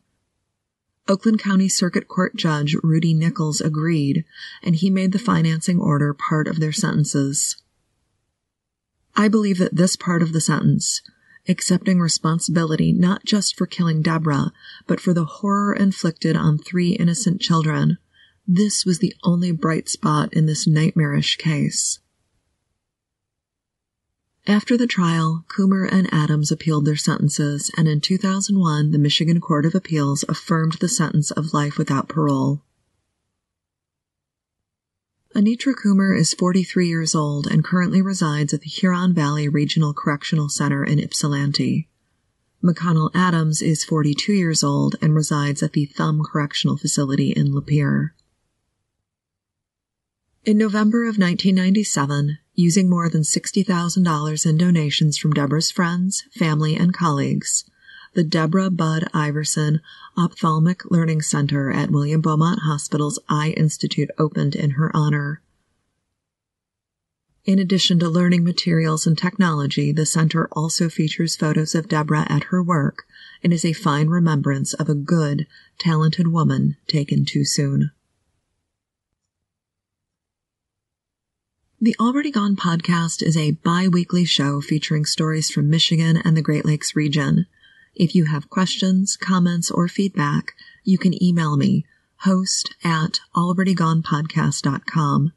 Oakland 1.07 1.39
County 1.39 1.69
Circuit 1.69 2.09
Court 2.09 2.35
Judge 2.35 2.75
Rudy 2.83 3.13
Nichols 3.13 3.61
agreed, 3.61 4.25
and 4.61 4.75
he 4.75 4.89
made 4.89 5.13
the 5.13 5.19
financing 5.19 5.79
order 5.79 6.13
part 6.13 6.45
of 6.45 6.59
their 6.59 6.73
sentences. 6.73 7.55
I 9.15 9.29
believe 9.29 9.57
that 9.59 9.77
this 9.77 9.95
part 9.95 10.21
of 10.21 10.33
the 10.33 10.41
sentence, 10.41 11.01
accepting 11.47 12.01
responsibility 12.01 12.91
not 12.91 13.23
just 13.23 13.55
for 13.55 13.65
killing 13.65 14.01
Deborah, 14.01 14.51
but 14.85 14.99
for 14.99 15.13
the 15.13 15.25
horror 15.25 15.73
inflicted 15.73 16.35
on 16.35 16.57
three 16.57 16.91
innocent 16.91 17.39
children, 17.39 17.99
this 18.47 18.85
was 18.85 18.99
the 18.99 19.15
only 19.23 19.51
bright 19.51 19.87
spot 19.87 20.33
in 20.33 20.45
this 20.45 20.67
nightmarish 20.67 21.37
case. 21.37 21.99
After 24.45 24.75
the 24.75 24.87
trial, 24.87 25.45
Coomer 25.47 25.87
and 25.89 26.13
Adams 26.13 26.51
appealed 26.51 26.85
their 26.85 26.97
sentences, 26.97 27.71
and 27.77 27.87
in 27.87 28.01
2001, 28.01 28.91
the 28.91 28.97
Michigan 28.97 29.39
Court 29.39 29.65
of 29.65 29.73
Appeals 29.73 30.25
affirmed 30.27 30.73
the 30.73 30.89
sentence 30.89 31.31
of 31.31 31.53
life 31.53 31.77
without 31.77 32.09
parole. 32.09 32.61
Anitra 35.33 35.73
Coomer 35.73 36.15
is 36.15 36.33
43 36.33 36.87
years 36.87 37.15
old 37.15 37.47
and 37.47 37.63
currently 37.63 38.01
resides 38.01 38.53
at 38.53 38.61
the 38.61 38.69
Huron 38.69 39.13
Valley 39.13 39.47
Regional 39.47 39.93
Correctional 39.93 40.49
Center 40.49 40.83
in 40.83 40.99
Ypsilanti. 40.99 41.87
McConnell 42.61 43.09
Adams 43.15 43.61
is 43.61 43.83
42 43.83 44.33
years 44.33 44.63
old 44.63 44.95
and 45.01 45.15
resides 45.15 45.63
at 45.63 45.73
the 45.73 45.85
Thumb 45.85 46.21
Correctional 46.23 46.77
Facility 46.77 47.31
in 47.31 47.53
Lapeer. 47.53 48.11
In 50.45 50.57
November 50.57 51.03
of 51.03 51.17
1997, 51.17 52.37
using 52.53 52.89
more 52.89 53.07
than 53.07 53.21
$60,000 53.21 54.45
in 54.45 54.57
donations 54.57 55.17
from 55.17 55.31
Deborah's 55.31 55.71
friends, 55.71 56.25
family, 56.33 56.75
and 56.75 56.93
colleagues, 56.93 57.63
the 58.13 58.25
Deborah 58.25 58.69
Bud 58.69 59.07
Iverson 59.13 59.79
Ophthalmic 60.17 60.91
Learning 60.91 61.21
Center 61.21 61.71
at 61.71 61.91
William 61.91 62.19
Beaumont 62.19 62.59
Hospital's 62.63 63.19
Eye 63.29 63.53
Institute 63.55 64.09
opened 64.17 64.53
in 64.53 64.71
her 64.71 64.93
honor. 64.93 65.41
In 67.45 67.57
addition 67.57 67.97
to 67.99 68.09
learning 68.09 68.43
materials 68.43 69.07
and 69.07 69.17
technology, 69.17 69.93
the 69.93 70.05
center 70.05 70.49
also 70.51 70.89
features 70.89 71.37
photos 71.37 71.73
of 71.73 71.87
Deborah 71.87 72.27
at 72.29 72.45
her 72.45 72.61
work 72.61 73.05
and 73.45 73.53
is 73.53 73.63
a 73.63 73.71
fine 73.71 74.09
remembrance 74.09 74.73
of 74.73 74.89
a 74.89 74.93
good, 74.93 75.47
talented 75.79 76.27
woman 76.27 76.75
taken 76.85 77.23
too 77.23 77.45
soon. 77.45 77.91
The 81.83 81.95
Already 81.99 82.31
Gone 82.31 82.55
podcast 82.55 83.21
is 83.21 83.35
a 83.35 83.51
bi 83.51 83.89
weekly 83.89 84.23
show 84.23 84.61
featuring 84.61 85.03
stories 85.03 85.51
from 85.51 85.69
Michigan 85.69 86.15
and 86.15 86.37
the 86.37 86.41
Great 86.41 86.63
Lakes 86.63 86.95
region. 86.95 87.45
If 87.93 88.15
you 88.15 88.23
have 88.23 88.49
questions, 88.49 89.17
comments, 89.17 89.69
or 89.69 89.89
feedback, 89.89 90.53
you 90.85 90.97
can 90.97 91.21
email 91.21 91.57
me, 91.57 91.85
host 92.19 92.73
at 92.85 93.19
alreadygonepodcast.com. 93.35 95.33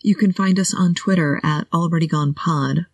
You 0.00 0.14
can 0.14 0.34
find 0.34 0.60
us 0.60 0.74
on 0.74 0.94
Twitter 0.94 1.40
at 1.42 1.70
alreadygonepod. 1.70 2.84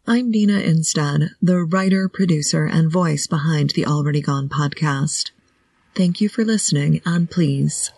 I'm 0.08 0.32
Dina 0.32 0.60
Instead, 0.60 1.32
the 1.42 1.64
writer, 1.64 2.08
producer, 2.08 2.68
and 2.68 2.92
voice 2.92 3.26
behind 3.26 3.72
the 3.72 3.88
Already 3.88 4.22
Gone 4.22 4.48
podcast. 4.48 5.32
Thank 5.96 6.22
you 6.22 6.30
for 6.30 6.46
listening, 6.46 7.02
and 7.08 7.30
please 7.30 7.92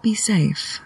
be 0.00 0.14
safe. 0.14 0.78